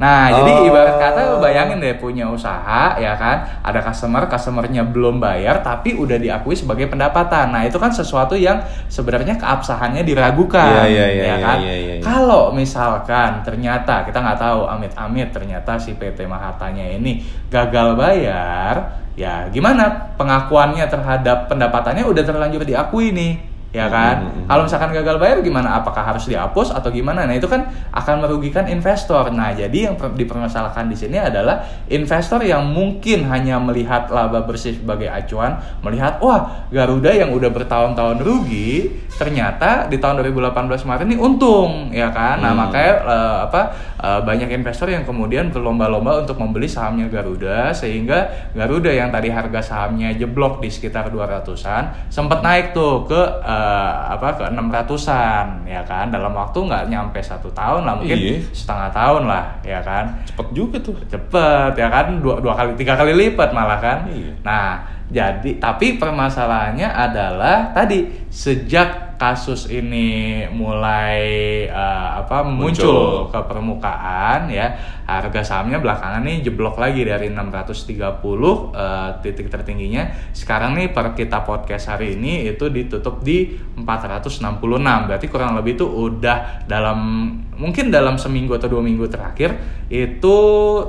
Nah, 0.00 0.32
jadi 0.32 0.52
Oh. 0.56 0.66
ibarat 0.72 0.96
kata 0.96 1.20
bayangin 1.36 1.76
deh 1.76 1.92
punya 2.00 2.24
usaha 2.24 2.96
ya 2.96 3.12
kan, 3.20 3.44
ada 3.60 3.84
customer, 3.84 4.24
customernya 4.24 4.88
belum 4.88 5.20
bayar 5.20 5.60
tapi 5.60 5.92
udah 5.92 6.16
diakui 6.16 6.56
sebagai 6.56 6.88
pendapatan. 6.88 7.52
Nah, 7.52 7.68
itu 7.68 7.76
kan 7.76 7.92
sesuatu 7.92 8.32
yang 8.32 8.64
sebenarnya 8.88 9.36
keabsahannya 9.36 10.00
diragukan, 10.00 10.88
Iya, 10.88 10.88
iya, 10.88 11.06
iya, 11.12 11.22
ya 11.22 11.36
iya, 11.36 11.36
kan? 11.44 11.58
iya, 11.60 11.74
iya, 11.76 11.94
iya. 12.00 12.02
Kalau 12.02 12.48
misalkan 12.56 13.44
ternyata 13.44 14.08
kita 14.08 14.24
nggak 14.24 14.40
tahu 14.40 14.64
amit-amit 14.64 15.28
ternyata 15.30 15.76
si 15.76 15.92
PT 15.92 16.24
Mahatanya 16.24 16.96
ini 16.96 17.20
gagal 17.52 17.92
bayar, 17.92 18.96
ya 19.20 19.44
gimana 19.52 20.16
pengakuannya 20.16 20.88
terhadap 20.88 21.44
pendapatannya 21.44 22.08
udah 22.08 22.24
terlanjur 22.24 22.64
diakui 22.64 23.12
nih, 23.12 23.49
ya 23.70 23.86
kan? 23.86 24.16
Hmm, 24.18 24.26
hmm, 24.26 24.36
hmm. 24.42 24.46
Kalau 24.50 24.62
misalkan 24.66 24.90
gagal 24.90 25.16
bayar 25.22 25.38
gimana? 25.46 25.68
Apakah 25.78 26.02
harus 26.02 26.26
dihapus 26.26 26.74
atau 26.74 26.90
gimana? 26.90 27.22
Nah 27.26 27.34
itu 27.38 27.46
kan 27.46 27.70
akan 27.94 28.26
merugikan 28.26 28.66
investor. 28.66 29.30
Nah 29.30 29.54
jadi 29.54 29.90
yang 29.90 29.94
per- 29.94 30.14
dipermasalahkan 30.14 30.90
di 30.90 30.96
sini 30.98 31.22
adalah 31.22 31.62
investor 31.86 32.42
yang 32.42 32.66
mungkin 32.66 33.30
hanya 33.30 33.62
melihat 33.62 34.10
laba 34.10 34.42
bersih 34.42 34.74
sebagai 34.74 35.06
acuan, 35.06 35.58
melihat 35.86 36.18
wah 36.18 36.66
Garuda 36.70 37.14
yang 37.14 37.30
udah 37.30 37.50
bertahun-tahun 37.50 38.18
rugi, 38.22 38.90
ternyata 39.20 39.84
di 39.84 40.00
tahun 40.00 40.24
2018 40.24 40.48
kemarin 40.80 41.04
ini 41.06 41.18
untung, 41.18 41.92
ya 41.92 42.08
kan? 42.08 42.40
Nah 42.40 42.50
Hmm. 42.50 42.60
makanya 42.62 42.92
eh, 43.04 43.38
apa 43.44 43.62
eh, 43.98 44.20
banyak 44.22 44.48
investor 44.50 44.88
yang 44.88 45.04
kemudian 45.04 45.48
berlomba-lomba 45.48 46.24
untuk 46.24 46.40
membeli 46.40 46.64
sahamnya 46.64 47.04
Garuda 47.06 47.68
sehingga 47.70 48.24
Garuda 48.50 48.88
yang 48.88 49.10
tadi 49.10 49.28
harga 49.28 49.60
sahamnya 49.60 50.08
jeblok 50.12 50.58
di 50.58 50.66
sekitar 50.66 51.08
200-an 51.08 52.08
sempat 52.08 52.40
naik 52.40 52.72
tuh 52.72 53.04
ke 53.04 53.20
eh, 53.44 53.90
apa 54.08 54.28
ke 54.34 54.44
600-an 54.48 55.66
ya 55.66 55.82
kan 55.82 56.08
dalam 56.08 56.32
waktu 56.32 56.56
nggak 56.58 56.88
nyampe 56.88 57.20
satu 57.20 57.52
tahun 57.52 57.84
lah 57.84 57.94
mungkin 57.94 58.16
Iya. 58.16 58.40
setengah 58.50 58.88
tahun 58.88 59.22
lah 59.26 59.44
ya 59.60 59.80
kan 59.80 60.04
Cepet 60.24 60.48
juga 60.50 60.76
tuh. 60.78 60.96
cepet 61.04 61.72
ya 61.74 61.88
kan 61.88 62.16
dua, 62.18 62.38
dua 62.38 62.54
kali 62.54 62.72
tiga 62.74 62.94
kali 62.94 63.12
lipat 63.12 63.50
malah 63.50 63.76
kan 63.76 63.98
Iya. 64.06 64.32
nah 64.40 64.68
jadi 65.10 65.58
tapi 65.58 65.98
permasalahannya 65.98 66.86
adalah 66.86 67.74
tadi 67.74 68.06
sejak 68.30 69.09
kasus 69.20 69.68
ini 69.68 70.48
mulai 70.48 71.20
eh, 71.68 72.08
apa 72.24 72.40
muncul, 72.40 73.28
Muncul. 73.28 73.28
ke 73.28 73.40
permukaan 73.44 74.48
ya. 74.48 74.72
Harga 75.04 75.44
sahamnya 75.44 75.76
belakangan 75.76 76.24
nih 76.24 76.48
jeblok 76.48 76.80
lagi 76.80 77.04
dari 77.04 77.28
630 77.28 78.00
eh, 78.00 79.10
titik 79.20 79.52
tertingginya. 79.52 80.32
Sekarang 80.32 80.72
nih 80.72 80.88
per 80.88 81.12
kita 81.12 81.44
podcast 81.44 81.92
hari 81.92 82.16
ini 82.16 82.48
itu 82.48 82.72
ditutup 82.72 83.20
di 83.20 83.52
466 83.76 84.40
berarti 84.80 85.26
kurang 85.28 85.52
lebih 85.52 85.76
itu 85.76 85.84
udah 85.84 86.64
dalam 86.64 87.28
mungkin 87.60 87.92
dalam 87.92 88.16
seminggu 88.16 88.56
atau 88.56 88.72
dua 88.72 88.80
minggu 88.80 89.04
terakhir 89.12 89.52
itu 89.92 90.36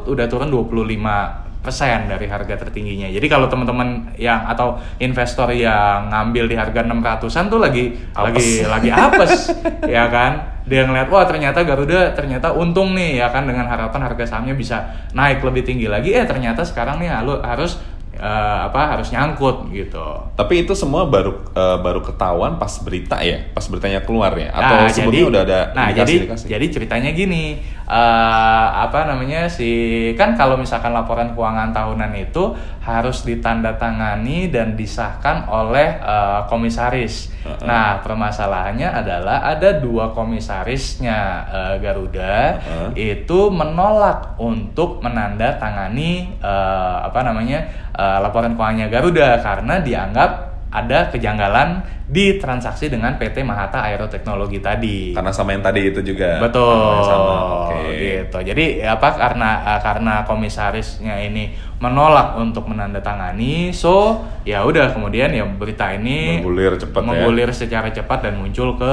udah 0.08 0.26
turun 0.32 0.48
25 0.48 1.51
persen 1.62 2.06
dari 2.06 2.26
harga 2.26 2.58
tertingginya. 2.58 3.06
Jadi 3.08 3.26
kalau 3.26 3.46
teman-teman 3.46 4.12
yang 4.18 4.44
atau 4.44 4.76
investor 4.98 5.46
yang 5.50 6.10
ngambil 6.10 6.46
di 6.46 6.56
harga 6.58 6.82
600-an 6.82 7.46
tuh 7.48 7.58
lagi 7.58 7.94
Apes. 8.12 8.26
lagi 8.26 8.50
lagi 8.66 8.90
apes 8.90 9.34
ya 9.96 10.10
kan. 10.10 10.32
Dia 10.62 10.86
ngeliat 10.86 11.06
wah 11.08 11.22
ternyata 11.24 11.62
Garuda 11.62 12.12
ternyata 12.12 12.50
untung 12.52 12.94
nih 12.94 13.18
ya 13.18 13.30
kan 13.30 13.46
dengan 13.46 13.66
harapan 13.66 14.02
harga 14.04 14.26
sahamnya 14.28 14.54
bisa 14.54 14.78
naik 15.12 15.42
lebih 15.42 15.62
tinggi 15.62 15.86
lagi 15.86 16.12
eh 16.12 16.26
ternyata 16.26 16.62
sekarang 16.62 16.98
nih 16.98 17.10
halu- 17.10 17.42
harus 17.42 17.82
eh, 18.14 18.60
apa 18.62 18.94
harus 18.94 19.10
nyangkut 19.10 19.70
gitu. 19.70 20.06
Tapi 20.32 20.62
itu 20.62 20.74
semua 20.74 21.06
baru 21.06 21.42
eh, 21.50 21.78
baru 21.78 22.02
ketahuan 22.02 22.58
pas 22.58 22.78
berita 22.78 23.18
ya, 23.22 23.42
pas 23.50 23.66
beritanya 23.66 24.02
keluar 24.02 24.34
ya, 24.34 24.50
atau 24.50 24.76
Nah, 24.78 24.90
sebelumnya 24.90 25.26
udah 25.28 25.42
ada 25.42 25.60
nah 25.74 25.90
jadi 25.90 26.14
indikasi-indikasi? 26.30 26.46
jadi 26.46 26.66
ceritanya 26.70 27.10
gini 27.12 27.44
eh, 27.92 28.68
apa 28.88 29.04
namanya 29.04 29.52
si 29.52 29.70
kan 30.16 30.32
kalau 30.40 30.56
misalkan 30.56 30.96
laporan 30.96 31.36
keuangan 31.36 31.76
tahunan 31.76 32.16
itu 32.16 32.56
harus 32.82 33.28
ditandatangani 33.28 34.48
dan 34.48 34.80
disahkan 34.80 35.52
oleh 35.52 36.00
eh, 36.00 36.40
komisaris 36.48 37.28
Uh-uh. 37.42 37.66
nah 37.66 37.98
permasalahannya 38.06 38.86
adalah 38.86 39.42
ada 39.50 39.82
dua 39.82 40.14
komisarisnya 40.16 41.20
eh, 41.52 41.76
Garuda 41.84 42.62
Uh-uh. 42.64 42.90
itu 42.96 43.50
menolak 43.52 44.40
untuk 44.40 45.04
menandatangani 45.04 46.40
eh, 46.40 46.98
apa 47.04 47.20
namanya 47.28 47.60
eh, 47.92 48.18
laporan 48.24 48.56
keuangannya 48.56 48.88
Garuda 48.88 49.42
karena 49.44 49.84
dianggap 49.84 50.51
ada 50.72 51.12
kejanggalan 51.12 51.84
di 52.08 52.40
transaksi 52.40 52.88
dengan 52.88 53.20
PT 53.20 53.44
Mahata 53.44 53.84
Aeroteknologi 53.84 54.64
tadi. 54.64 55.12
Karena 55.12 55.32
sama 55.32 55.52
yang 55.52 55.64
tadi 55.64 55.92
itu 55.92 56.00
juga. 56.00 56.40
Betul. 56.40 57.04
Sama. 57.04 57.36
Oke. 57.68 57.92
Gitu. 58.00 58.38
Jadi 58.40 58.66
apa 58.84 59.08
karena 59.20 59.50
eh, 59.76 59.80
karena 59.84 60.14
komisarisnya 60.24 61.20
ini 61.28 61.52
menolak 61.84 62.40
untuk 62.40 62.72
menandatangani, 62.72 63.76
so 63.76 64.24
ya 64.48 64.64
udah 64.64 64.96
kemudian 64.96 65.34
ya 65.36 65.44
berita 65.44 65.92
ini 65.92 66.40
Menggulir 66.40 66.80
cepat 66.80 67.02
ya. 67.02 67.06
menggulir 67.06 67.50
secara 67.52 67.92
cepat 67.92 68.32
dan 68.32 68.40
muncul 68.40 68.80
ke 68.80 68.92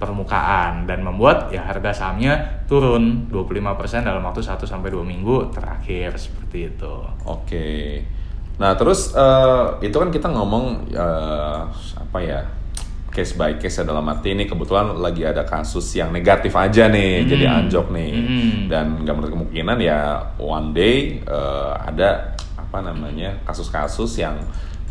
permukaan 0.00 0.88
dan 0.88 1.04
membuat 1.04 1.52
ya 1.52 1.60
harga 1.68 1.92
sahamnya 1.92 2.64
turun 2.64 3.28
25% 3.28 4.00
dalam 4.00 4.24
waktu 4.24 4.40
1 4.40 4.56
sampai 4.64 4.88
2 4.88 5.04
minggu 5.04 5.52
terakhir 5.52 6.16
seperti 6.16 6.72
itu. 6.72 6.94
Oke. 7.28 8.00
Nah 8.60 8.76
terus 8.76 9.16
eh, 9.16 9.64
itu 9.80 9.96
kan 9.96 10.12
kita 10.12 10.28
ngomong 10.28 10.92
eh, 10.92 11.60
apa 11.96 12.18
ya 12.20 12.40
case 13.10 13.34
by 13.34 13.58
case 13.58 13.80
ya, 13.80 13.88
dalam 13.88 14.06
arti 14.06 14.36
ini 14.36 14.46
kebetulan 14.46 14.94
lagi 14.94 15.26
ada 15.26 15.42
kasus 15.42 15.82
yang 15.98 16.14
negatif 16.14 16.54
aja 16.54 16.86
nih 16.86 17.26
jadi 17.26 17.44
anjok 17.58 17.90
nih 17.90 18.12
Hmm. 18.14 18.60
dan 18.70 18.84
nggak 19.02 19.14
menutup 19.16 19.32
kemungkinan 19.34 19.78
ya 19.82 19.98
one 20.38 20.70
day 20.70 21.18
eh, 21.18 21.72
ada 21.80 22.36
apa 22.54 22.78
namanya 22.86 23.34
kasus-kasus 23.42 24.22
yang 24.22 24.38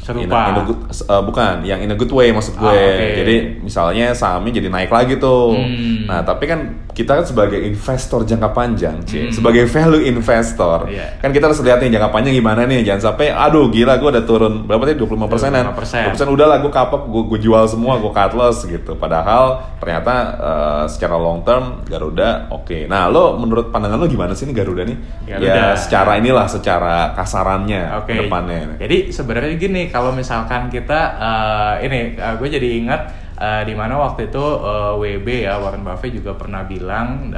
in 0.02 0.26
a- 0.26 0.26
Serupa. 0.26 0.42
in 0.48 0.56
a 0.56 0.64
good- 0.64 0.84
eh, 0.90 1.22
bukan 1.22 1.54
yang 1.62 1.80
in 1.80 1.90
a 1.90 1.96
good 1.96 2.10
way 2.10 2.30
maksud 2.30 2.56
gue 2.56 2.66
Ah, 2.66 2.74
oke. 2.74 3.08
jadi 3.16 3.36
misalnya 3.60 4.10
sahamnya 4.12 4.52
jadi 4.54 4.68
naik 4.68 4.90
lagi 4.90 5.16
tuh 5.16 5.54
Hmm. 5.54 6.06
nah 6.06 6.22
tapi 6.22 6.46
kan 6.46 6.60
kita 6.90 7.14
kan 7.14 7.24
sebagai 7.24 7.56
investor 7.56 8.24
jangka 8.24 8.50
panjang 8.50 9.00
Ci. 9.02 9.20
Hmm. 9.22 9.32
sebagai 9.32 9.64
value 9.66 10.04
investor 10.04 10.84
Iya. 10.86 11.16
kan 11.18 11.30
kita 11.30 11.46
harus 11.46 11.62
lihat 11.62 11.80
nih 11.80 11.92
jangka 11.92 12.10
panjang 12.10 12.34
gimana 12.34 12.64
nih 12.64 12.82
jangan 12.82 13.14
sampai 13.14 13.30
aduh 13.30 13.68
gila 13.68 13.96
gue 13.96 14.10
udah 14.10 14.26
turun 14.26 14.66
berapa 14.66 14.84
tadi 14.84 14.98
25 14.98 15.28
persenan 15.28 15.64
25%. 15.70 16.10
25% 16.10 16.28
udah 16.30 16.48
lah 16.48 16.58
gue 16.60 16.72
kapok 16.72 17.02
gue, 17.06 17.24
gue 17.28 17.40
jual 17.42 17.64
semua 17.66 17.96
gue 17.98 18.10
cut 18.10 18.34
loss 18.34 18.66
gitu 18.66 18.96
padahal 18.96 19.46
ternyata 19.78 20.14
eh, 20.36 20.84
secara 20.88 21.16
long 21.16 21.40
term 21.42 21.86
Garuda 21.86 22.50
oke 22.50 22.84
nah 22.86 23.06
lo 23.06 23.38
menurut 23.38 23.70
pandangan 23.70 23.96
lo 23.96 24.08
gimana 24.08 24.34
sih 24.34 24.44
nih 24.44 24.56
Garuda 24.56 24.84
nih 24.84 24.98
Garuda. 25.26 25.54
ya 25.54 25.68
secara 25.76 26.12
inilah 26.16 26.48
secara 26.48 26.96
kasarannya 27.14 27.82
ke 28.02 28.14
depannya 28.18 28.58
Jadi 28.78 28.98
sebenarnya 29.10 29.56
gini, 29.56 29.89
kalau 29.92 30.16
misalkan 30.16 30.70
kita 30.72 31.00
eh, 31.20 31.86
ini 31.86 31.98
gue 32.16 32.48
jadi 32.50 32.70
ingat 32.82 33.02
eh, 33.38 33.62
di 33.68 33.74
mana 33.76 33.98
waktu 33.98 34.30
itu 34.30 34.42
eh, 34.42 34.94
WB 34.96 35.28
ya 35.46 35.60
Warren 35.60 35.84
Buffett 35.86 36.16
juga 36.16 36.34
pernah 36.38 36.64
bilang, 36.66 37.30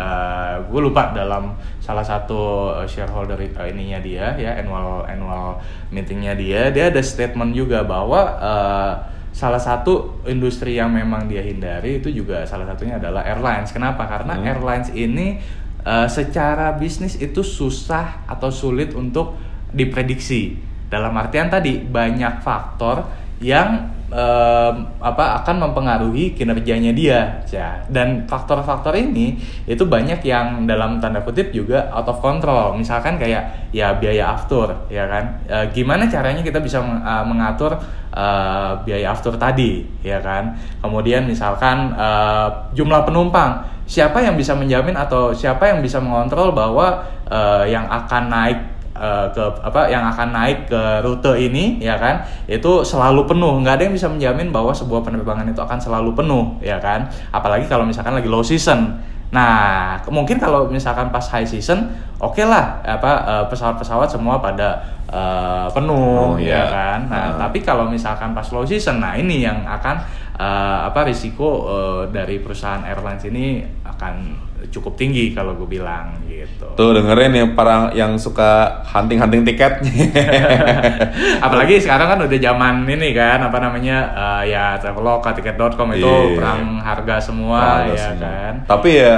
gue 0.68 0.82
lupa 0.82 1.12
dalam 1.16 1.56
salah 1.82 2.06
satu 2.06 2.72
eh, 2.80 2.88
shareholder 2.88 3.36
eh, 3.42 3.52
ininya 3.74 4.00
dia 4.00 4.38
ya 4.38 4.56
annual 4.62 5.04
annual 5.10 5.58
meetingnya 5.92 6.38
dia, 6.38 6.72
dia 6.72 6.88
ada 6.88 7.02
statement 7.04 7.52
juga 7.52 7.84
bahwa 7.84 8.22
eh, 8.40 8.94
salah 9.32 9.60
satu 9.60 10.22
industri 10.28 10.76
yang 10.76 10.92
memang 10.92 11.28
dia 11.32 11.40
hindari 11.40 12.04
itu 12.04 12.12
juga 12.12 12.44
salah 12.44 12.68
satunya 12.68 13.00
adalah 13.00 13.24
airlines. 13.24 13.72
Kenapa? 13.72 14.04
Karena 14.04 14.36
Hmm. 14.36 14.44
airlines 14.44 14.92
ini 14.92 15.40
eh, 15.82 16.08
secara 16.08 16.76
bisnis 16.78 17.18
itu 17.18 17.42
susah 17.42 18.28
atau 18.28 18.52
sulit 18.54 18.94
untuk 18.94 19.34
diprediksi. 19.72 20.71
Dalam 20.92 21.16
artian 21.16 21.48
tadi 21.48 21.80
banyak 21.80 22.44
faktor 22.44 23.08
yang 23.40 23.90
em, 24.12 24.76
apa 25.00 25.42
akan 25.42 25.56
mempengaruhi 25.66 26.36
kinerjanya 26.36 26.92
dia, 26.92 27.42
ya. 27.48 27.82
Dan 27.88 28.28
faktor-faktor 28.28 28.94
ini 29.00 29.40
itu 29.66 29.82
banyak 29.88 30.22
yang 30.28 30.68
dalam 30.68 31.00
tanda 31.00 31.24
kutip 31.24 31.50
juga 31.56 31.88
out 31.90 32.06
of 32.12 32.20
control. 32.20 32.76
Misalkan 32.78 33.16
kayak 33.18 33.72
ya 33.72 33.96
biaya 33.98 34.36
aftur, 34.36 34.86
ya 34.92 35.08
kan? 35.08 35.42
E, 35.48 35.58
gimana 35.74 36.06
caranya 36.12 36.44
kita 36.44 36.60
bisa 36.60 36.84
eh, 36.84 37.24
mengatur 37.26 37.80
eh, 38.12 38.72
biaya 38.84 39.16
aftur 39.16 39.40
tadi, 39.40 39.88
ya 40.04 40.20
kan? 40.22 40.54
Kemudian 40.84 41.26
misalkan 41.26 41.96
eh, 41.96 42.48
jumlah 42.76 43.08
penumpang 43.08 43.64
siapa 43.88 44.22
yang 44.22 44.38
bisa 44.38 44.54
menjamin 44.54 44.96
atau 44.96 45.34
siapa 45.34 45.68
yang 45.68 45.82
bisa 45.82 45.98
mengontrol 45.98 46.54
bahwa 46.54 47.02
eh, 47.26 47.74
yang 47.74 47.90
akan 47.90 48.24
naik 48.30 48.60
eh, 48.96 49.28
ke 49.32 49.44
apa 49.64 49.88
yang 49.88 50.04
akan 50.08 50.28
naik 50.32 50.68
ke 50.68 50.82
rute 51.04 51.34
ini 51.38 51.80
ya 51.80 51.96
kan 51.96 52.24
itu 52.46 52.84
selalu 52.84 53.24
penuh 53.28 53.60
nggak 53.64 53.74
ada 53.80 53.84
yang 53.88 53.96
bisa 53.96 54.08
menjamin 54.12 54.52
bahwa 54.52 54.72
sebuah 54.72 55.02
penerbangan 55.02 55.48
itu 55.48 55.62
akan 55.64 55.80
selalu 55.80 56.12
penuh 56.16 56.60
ya 56.60 56.78
kan 56.80 57.08
apalagi 57.32 57.66
kalau 57.68 57.88
misalkan 57.88 58.16
lagi 58.16 58.28
low 58.28 58.44
season 58.44 59.00
Nah, 59.32 59.96
mungkin 60.12 60.36
kalau 60.36 60.68
misalkan 60.68 61.08
pas 61.08 61.24
high 61.32 61.48
season, 61.48 61.88
oke 62.20 62.44
lah, 62.44 62.84
apa 62.84 63.12
eh, 63.24 63.46
pesawat-pesawat 63.48 64.12
semua 64.12 64.44
pada 64.44 64.84
eh, 65.08 65.68
penuh, 65.72 66.36
Oh, 66.36 66.38
ya 66.38 66.52
iya. 66.52 66.64
kan. 66.68 67.00
Nah, 67.08 67.32
Heeh. 67.32 67.40
tapi 67.40 67.64
kalau 67.64 67.88
misalkan 67.88 68.36
pas 68.36 68.44
low 68.52 68.68
season, 68.68 69.00
nah 69.00 69.16
ini 69.16 69.48
yang 69.48 69.64
akan 69.64 70.04
eh, 70.36 70.80
apa 70.84 71.08
risiko 71.08 71.64
eh, 71.64 72.02
dari 72.12 72.44
perusahaan 72.44 72.84
airlines 72.84 73.24
ini 73.24 73.64
akan 73.88 74.36
cukup 74.70 74.94
tinggi 74.94 75.34
kalau 75.34 75.56
gue 75.56 75.66
bilang 75.68 76.14
gitu. 76.24 76.68
Tuh 76.74 76.90
dengerin 76.94 77.34
yang 77.34 77.50
para 77.54 77.90
yang 77.92 78.14
suka 78.16 78.84
hunting-hunting 78.86 79.42
tiket. 79.44 79.82
Apalagi 81.46 81.80
sekarang 81.80 82.08
kan 82.08 82.20
udah 82.22 82.40
zaman 82.40 82.86
ini 82.86 83.12
kan 83.12 83.42
apa 83.42 83.58
namanya 83.58 83.98
eh, 84.42 84.54
ya 84.54 84.78
Traveloka, 84.78 85.34
tiket.com 85.34 85.90
itu 85.92 86.06
Iya. 86.06 86.36
perang 86.38 86.62
harga 86.78 87.16
semua 87.20 87.60
Harga 87.60 87.90
ya 87.90 88.06
semua. 88.08 88.22
kan. 88.22 88.54
Tapi 88.68 88.90
ya 88.94 89.16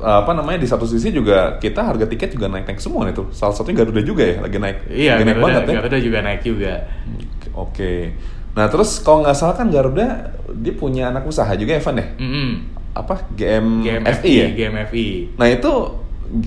apa 0.00 0.32
namanya 0.32 0.56
di 0.56 0.68
satu 0.68 0.88
sisi 0.88 1.12
juga 1.12 1.60
kita 1.60 1.84
harga 1.84 2.08
tiket 2.08 2.32
juga 2.32 2.48
naik-naik 2.48 2.80
semua 2.80 3.04
nih 3.04 3.12
tuh. 3.12 3.28
Salah 3.30 3.52
satunya 3.52 3.84
Garuda 3.84 4.00
juga 4.00 4.24
ya 4.24 4.40
lagi 4.40 4.56
naik. 4.56 4.78
Iya, 4.88 5.12
lagi 5.14 5.24
naik 5.24 5.36
Garuda, 5.36 5.44
banget 5.46 5.62
ya. 5.62 5.74
Garuda 5.76 5.98
juga 6.00 6.18
naik 6.20 6.40
juga. 6.42 6.72
Oke. 7.52 7.94
Nah 8.50 8.66
terus 8.66 8.98
kalau 8.98 9.22
nggak 9.22 9.36
salah 9.36 9.54
kan 9.54 9.68
Garuda 9.68 10.06
dia 10.56 10.74
punya 10.74 11.08
anak 11.08 11.22
usaha 11.22 11.52
juga 11.54 11.76
Evan 11.76 11.96
ya? 11.96 12.06
Mm-mm. 12.16 12.50
Apa 12.90 13.22
GM, 13.38 13.86
GMFI 13.86 14.32
ya? 14.34 14.46
GMFI. 14.50 15.08
Nah 15.38 15.46
itu 15.46 15.72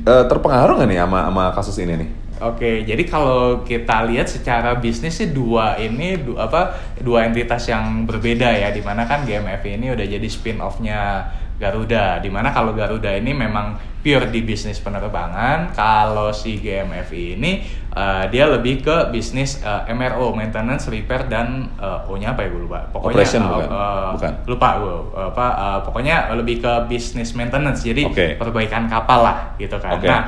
eh, 0.04 0.26
terpengaruh 0.28 0.80
nggak 0.80 0.90
nih 0.92 1.00
sama 1.00 1.20
sama 1.28 1.44
kasus 1.56 1.78
ini 1.80 1.94
nih? 2.04 2.10
Oke, 2.44 2.84
jadi 2.84 3.04
kalau 3.08 3.64
kita 3.64 4.04
lihat 4.04 4.28
secara 4.28 4.76
bisnis 4.76 5.16
sih 5.16 5.32
dua 5.32 5.80
ini 5.80 6.20
du- 6.20 6.36
apa 6.36 6.76
dua 7.00 7.24
entitas 7.24 7.64
yang 7.72 8.04
berbeda 8.04 8.52
ya, 8.52 8.68
di 8.76 8.84
mana 8.84 9.08
kan 9.08 9.24
GMFI 9.24 9.80
ini 9.80 9.96
udah 9.96 10.04
jadi 10.04 10.28
spin 10.28 10.60
off-nya 10.60 11.24
Garuda, 11.60 12.20
di 12.20 12.30
mana 12.30 12.50
kalau 12.50 12.74
Garuda 12.74 13.14
ini 13.14 13.32
memang 13.32 13.78
pure 14.04 14.28
di 14.28 14.44
bisnis 14.44 14.84
penerbangan, 14.84 15.72
kalau 15.72 16.36
si 16.36 16.60
GMFI 16.60 17.40
ini 17.40 17.52
eh, 17.90 18.24
dia 18.28 18.52
lebih 18.52 18.84
ke 18.84 19.08
bisnis 19.10 19.64
eh, 19.64 19.88
MRO, 19.96 20.36
maintenance, 20.36 20.92
repair 20.92 21.24
dan 21.32 21.72
eh, 21.80 22.10
O-nya 22.12 22.36
apa 22.36 22.44
ya 22.44 22.50
gue 22.52 22.62
lupa. 22.68 22.84
Pokoknya 22.92 23.24
Operation 23.24 23.42
eh, 23.42 23.48
bukan? 23.48 23.68
eh, 23.72 24.10
Bukan. 24.18 24.34
lupa 24.50 24.70
gue 24.82 24.96
apa 25.32 25.46
eh, 25.56 25.80
pokoknya 25.88 26.16
lebih 26.36 26.56
ke 26.60 26.74
bisnis 26.92 27.32
maintenance, 27.32 27.80
jadi 27.82 28.04
Oke. 28.10 28.28
perbaikan 28.36 28.92
kapal 28.92 29.24
lah 29.24 29.38
gitu 29.56 29.80
kan. 29.80 29.96
Oke. 29.96 30.08
Nah 30.10 30.22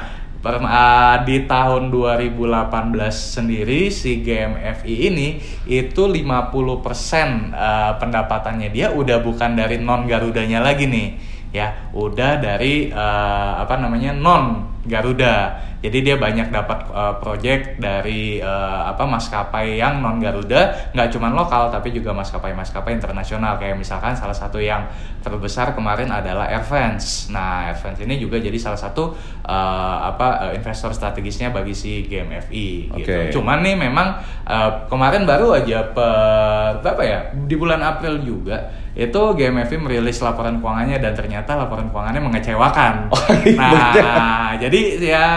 uh, 0.45 1.25
di 1.25 1.49
tahun 1.49 1.89
2018 1.89 2.61
sendiri 3.09 3.89
si 3.89 4.21
GMFI 4.21 4.95
ini 5.09 5.27
itu 5.65 6.05
50% 6.05 6.21
uh, 6.21 7.97
pendapatannya 7.97 8.69
dia 8.69 8.93
udah 8.93 9.25
bukan 9.25 9.57
dari 9.57 9.81
non 9.81 10.05
Garudanya 10.05 10.61
lagi 10.61 10.85
nih 10.85 11.07
ya. 11.49 11.89
Udah 11.97 12.37
dari 12.37 12.93
uh, 12.93 13.63
apa 13.63 13.81
namanya 13.81 14.13
non 14.13 14.75
Garuda 14.85 15.57
jadi 15.83 15.97
dia 16.01 16.15
banyak 16.15 16.49
dapat 16.49 16.87
uh, 16.91 17.15
project 17.19 17.77
dari 17.79 18.39
uh, 18.39 18.89
apa 18.89 19.03
maskapai 19.03 19.79
yang 19.79 19.99
non 19.99 20.17
Garuda 20.17 20.91
nggak 20.95 21.09
cuma 21.11 21.31
lokal 21.31 21.67
tapi 21.69 21.91
juga 21.91 22.15
maskapai-maskapai 22.15 22.95
internasional 22.95 23.59
kayak 23.59 23.75
misalkan 23.75 24.15
salah 24.15 24.35
satu 24.35 24.57
yang 24.57 24.87
terbesar 25.25 25.73
kemarin 25.73 26.13
adalah 26.13 26.45
Air 26.45 26.61
France. 26.61 27.33
Nah, 27.33 27.73
Air 27.73 27.77
France 27.81 28.05
ini 28.05 28.21
juga 28.21 28.37
jadi 28.37 28.55
salah 28.61 28.77
satu 28.77 29.17
uh, 29.45 29.97
apa 30.05 30.49
uh, 30.49 30.51
investor 30.53 30.93
strategisnya 30.93 31.49
bagi 31.49 31.73
si 31.73 32.05
GMFI 32.05 32.93
Oke. 32.93 32.97
gitu. 33.01 33.41
Cuman 33.41 33.65
nih 33.65 33.73
memang 33.73 34.21
uh, 34.45 34.85
kemarin 34.85 35.25
baru 35.25 35.57
aja 35.57 35.89
per 35.89 36.85
berapa 36.85 37.01
ya? 37.01 37.19
Di 37.33 37.55
bulan 37.57 37.81
April 37.81 38.21
juga 38.21 38.85
itu 38.95 39.19
GMFI 39.35 39.75
merilis 39.75 40.23
laporan 40.23 40.63
keuangannya 40.63 41.03
dan 41.03 41.11
ternyata 41.11 41.59
laporan 41.59 41.91
keuangannya 41.91 42.21
mengecewakan. 42.31 43.11
nah, 43.59 44.55
jadi 44.55 44.81
ya 45.03 45.27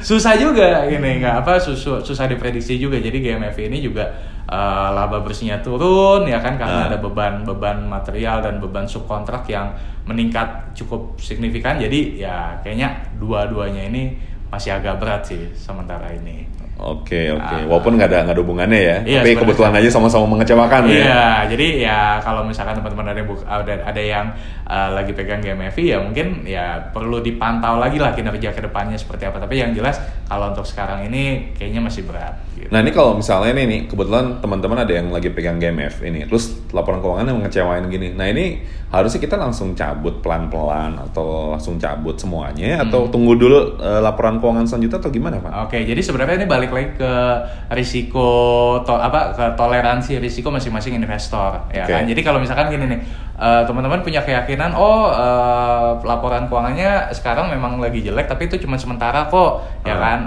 susah 0.00 0.34
juga 0.38 0.84
gini 0.86 1.20
nggak 1.22 1.44
apa 1.44 1.58
susah 1.60 2.00
susah 2.02 2.24
diprediksi 2.30 2.76
juga. 2.76 2.98
Jadi 2.98 3.18
GMFI 3.22 3.68
ini 3.70 3.78
juga 3.84 4.08
uh, 4.48 4.88
laba 4.94 5.20
bersihnya 5.20 5.60
turun 5.60 6.24
ya 6.26 6.38
kan 6.40 6.56
karena 6.56 6.84
Ah. 6.84 6.88
ada 6.90 6.98
beban-beban 6.98 7.84
material 7.86 8.40
dan 8.40 8.58
beban 8.62 8.86
subkontrak 8.88 9.44
yang 9.50 9.72
meningkat 10.08 10.72
cukup 10.72 11.16
signifikan. 11.20 11.76
Jadi 11.76 12.22
ya 12.22 12.56
kayaknya 12.64 13.12
dua-duanya 13.20 13.88
ini 13.88 14.16
masih 14.48 14.72
agak 14.72 14.96
berat 14.96 15.22
sih 15.28 15.52
sementara 15.52 16.08
ini. 16.14 16.48
Oke 16.78 17.34
oke. 17.34 17.42
Ah. 17.58 17.66
Walaupun 17.66 17.98
nggak 17.98 18.08
ada 18.14 18.18
nggak 18.22 18.36
ada 18.38 18.42
hubungannya 18.46 18.80
ya. 18.80 18.96
Iya, 19.02 19.20
Tapi 19.26 19.30
kebetulan 19.34 19.74
aja 19.74 19.90
sama-sama 19.90 20.30
mengecewakan 20.38 20.86
ya. 20.86 20.94
Iya, 20.94 21.26
jadi 21.50 21.66
ya 21.82 22.00
kalau 22.22 22.46
misalkan 22.46 22.78
teman-teman 22.78 23.10
ada 23.10 23.18
yang 23.18 23.28
ada, 23.50 23.74
ada 23.82 24.02
yang 24.02 24.26
uh, 24.62 24.88
lagi 24.94 25.10
pegang 25.10 25.42
GMFI 25.42 25.84
ya 25.90 25.98
mungkin 25.98 26.46
ya 26.46 26.78
perlu 26.94 27.18
dipantau 27.18 27.82
lagi 27.82 27.98
lah 27.98 28.14
kinerja 28.14 28.54
ke 28.54 28.62
depannya 28.62 28.94
seperti 28.94 29.26
apa. 29.26 29.42
Tapi 29.42 29.58
yang 29.58 29.74
jelas 29.74 29.98
kalau 30.30 30.54
untuk 30.54 30.62
sekarang 30.64 31.02
ini 31.10 31.50
kayaknya 31.58 31.82
masih 31.82 32.06
berat. 32.06 32.47
Gitu. 32.58 32.70
Nah 32.70 32.82
ini 32.82 32.90
kalau 32.90 33.14
misalnya 33.14 33.54
nih, 33.54 33.64
nih 33.64 33.80
kebetulan 33.86 34.38
teman-teman 34.38 34.82
ada 34.82 34.90
yang 34.90 35.08
lagi 35.08 35.30
pegang 35.30 35.56
GMF 35.56 36.02
ini, 36.02 36.26
terus 36.26 36.58
laporan 36.70 36.98
keuangan 36.98 37.26
yang 37.26 37.38
mengecewain 37.38 37.86
gini. 37.86 38.12
Nah 38.12 38.26
ini 38.26 38.58
harusnya 38.88 39.20
kita 39.20 39.36
langsung 39.36 39.72
cabut 39.72 40.18
pelan-pelan 40.18 40.96
atau 40.98 41.52
langsung 41.52 41.76
cabut 41.76 42.16
semuanya 42.16 42.82
atau 42.82 43.04
Hmm. 43.04 43.12
tunggu 43.12 43.36
dulu 43.36 43.78
eh, 43.78 44.00
laporan 44.00 44.38
keuangan 44.38 44.64
selanjutnya 44.64 44.98
atau 44.98 45.10
gimana 45.10 45.36
Pak? 45.38 45.52
Oke, 45.68 45.78
jadi 45.82 46.00
sebenarnya 46.00 46.42
ini 46.42 46.46
balik 46.48 46.70
lagi 46.70 46.96
ke 46.96 47.12
risiko 47.72 48.26
to, 48.82 48.92
apa 48.92 49.32
ke 49.32 49.44
toleransi 49.54 50.18
risiko 50.18 50.50
masing-masing 50.50 50.96
investor 50.96 51.68
ya 51.70 51.84
Oke. 51.84 51.92
kan. 51.92 52.02
Jadi 52.04 52.20
kalau 52.20 52.40
misalkan 52.40 52.68
gini 52.68 52.84
nih, 52.88 53.00
eh, 53.38 53.62
teman-teman 53.64 54.02
punya 54.02 54.20
keyakinan 54.20 54.74
oh 54.74 55.08
eh, 55.14 55.90
laporan 56.02 56.50
keuangannya 56.50 57.14
sekarang 57.14 57.48
memang 57.48 57.78
lagi 57.78 58.02
jelek 58.02 58.26
tapi 58.26 58.50
itu 58.50 58.58
cuma 58.60 58.74
sementara 58.74 59.30
kok 59.30 59.62
ya 59.86 59.94
Ah. 59.94 59.98
kan. 59.98 60.20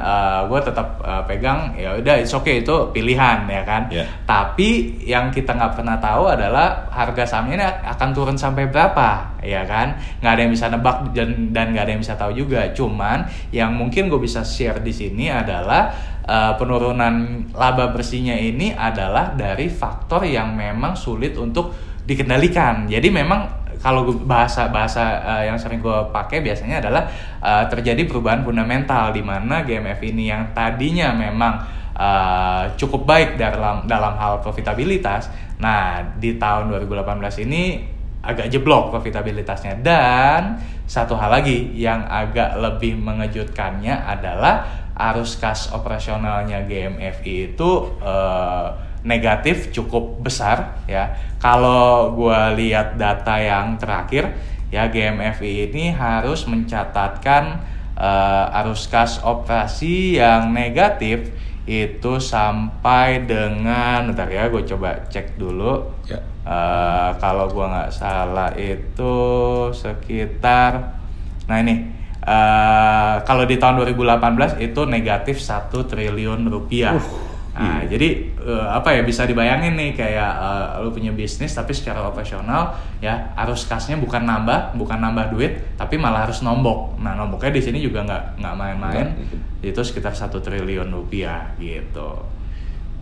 gue 0.50 0.60
tetap 0.63 0.88
eh, 1.04 1.24
pegang 1.28 1.76
ya 1.78 1.95
udah 1.95 2.15
it's 2.17 2.32
okay 2.32 2.63
itu 2.63 2.76
pilihan 2.91 3.45
ya 3.47 3.63
kan. 3.63 3.88
Iya. 3.91 4.06
Tapi 4.24 5.00
yang 5.04 5.30
kita 5.30 5.54
nggak 5.54 5.80
pernah 5.80 5.97
tahu 6.00 6.28
adalah 6.32 6.88
harga 6.89 7.24
sahamnya 7.28 7.56
ini 7.60 7.67
akan 7.88 8.10
turun 8.15 8.38
sampai 8.39 8.67
berapa, 8.67 9.39
ya 9.43 9.63
kan? 9.67 9.95
Nggak 10.19 10.32
ada 10.32 10.41
yang 10.41 10.52
bisa 10.54 10.65
nebak 10.71 10.97
dan 11.12 11.52
dan 11.52 11.65
nggak 11.76 11.84
ada 11.88 11.91
yang 11.93 12.02
bisa 12.04 12.15
tahu 12.15 12.32
juga. 12.36 12.71
Cuman 12.71 13.28
yang 13.52 13.76
mungkin 13.76 14.08
gue 14.08 14.19
bisa 14.19 14.41
share 14.43 14.80
di 14.80 14.91
sini 14.91 15.28
adalah 15.32 15.91
eh, 16.26 16.54
penurunan 16.56 17.47
laba 17.56 17.91
bersihnya 17.91 18.38
ini 18.38 18.71
adalah 18.71 19.34
dari 19.36 19.67
faktor 19.67 20.24
yang 20.24 20.54
memang 20.56 20.95
sulit 20.95 21.36
untuk 21.36 21.90
dikendalikan. 22.12 22.91
Jadi 22.91 23.08
memang 23.08 23.47
kalau 23.80 24.06
bahasa 24.28 24.69
bahasa 24.69 25.24
eh, 25.26 25.43
yang 25.50 25.58
sering 25.58 25.80
gue 25.80 26.00
pakai 26.12 26.43
biasanya 26.43 26.84
adalah 26.84 27.08
eh, 27.39 27.65
terjadi 27.71 28.04
perubahan 28.06 28.43
fundamental 28.43 29.15
di 29.15 29.24
mana 29.24 29.63
GMF 29.63 30.00
ini 30.04 30.30
yang 30.30 30.52
tadinya 30.52 31.15
memang 31.15 31.54
eh, 31.95 32.63
cukup 32.76 33.08
baik 33.08 33.39
dalam 33.39 33.88
dalam 33.88 34.13
hal 34.19 34.43
profitabilitas. 34.43 35.32
Nah 35.63 36.04
di 36.19 36.36
tahun 36.36 36.69
2018 36.69 37.47
ini 37.47 37.63
agak 38.21 38.54
jeblok 38.54 38.93
profitabilitasnya 38.93 39.82
dan 39.82 40.62
satu 40.86 41.17
hal 41.17 41.41
lagi 41.41 41.74
yang 41.74 42.06
agak 42.06 42.54
lebih 42.62 42.93
mengejutkannya 43.02 43.97
adalah 43.97 44.62
arus 44.93 45.41
kas 45.41 45.74
operasionalnya 45.74 46.69
GMFI 46.69 47.58
itu 47.58 47.69
eh, 48.06 48.67
negatif 49.01 49.73
cukup 49.73 50.21
besar 50.21 50.81
ya. 50.85 51.13
Kalau 51.41 52.13
gua 52.13 52.53
lihat 52.53 52.97
data 53.01 53.37
yang 53.41 53.77
terakhir 53.81 54.33
ya 54.71 54.87
GMFI 54.87 55.69
ini 55.69 55.91
harus 55.91 56.47
mencatatkan 56.47 57.59
eh, 57.99 58.59
arus 58.63 58.87
kas 58.87 59.19
operasi 59.21 60.17
yang 60.17 60.49
negatif 60.55 61.29
itu 61.69 62.17
sampai 62.17 63.21
dengan 63.29 64.09
bentar 64.09 64.25
ya 64.25 64.49
gue 64.49 64.65
coba 64.65 65.05
cek 65.13 65.37
dulu 65.37 65.93
Ya. 66.09 66.17
Eh, 66.41 67.09
kalau 67.21 67.45
gua 67.53 67.69
nggak 67.69 67.93
salah 67.93 68.49
itu 68.57 69.13
sekitar 69.69 70.97
nah 71.45 71.61
ini 71.61 71.85
eh, 72.25 73.15
kalau 73.21 73.45
di 73.45 73.61
tahun 73.61 73.85
2018 73.85 74.57
itu 74.65 74.81
negatif 74.89 75.37
satu 75.37 75.85
triliun 75.85 76.49
rupiah. 76.49 76.97
Nah, 77.51 77.83
jadi 77.83 78.31
eh, 78.39 78.67
apa 78.71 78.95
ya 78.95 79.03
bisa 79.03 79.27
dibayangin 79.27 79.75
nih 79.75 79.91
kayak 79.91 80.31
eh, 80.39 80.67
lu 80.83 80.89
punya 80.95 81.11
bisnis 81.11 81.51
tapi 81.51 81.75
secara 81.75 82.07
operasional 82.07 82.71
ya 83.03 83.35
arus 83.43 83.67
kasnya 83.67 83.99
bukan 83.99 84.23
nambah, 84.23 84.79
bukan 84.79 85.03
nambah 85.03 85.35
duit, 85.35 85.75
tapi 85.75 85.99
malah 85.99 86.23
harus 86.23 86.39
nombok. 86.39 86.95
Nah, 87.03 87.11
nomboknya 87.19 87.51
di 87.51 87.61
sini 87.61 87.83
juga 87.83 88.07
nggak 88.07 88.39
nggak 88.39 88.55
main-main. 88.55 89.07
Itu 89.59 89.83
sekitar 89.83 90.15
satu 90.15 90.39
triliun 90.39 90.89
rupiah 90.95 91.51
gitu. 91.59 92.23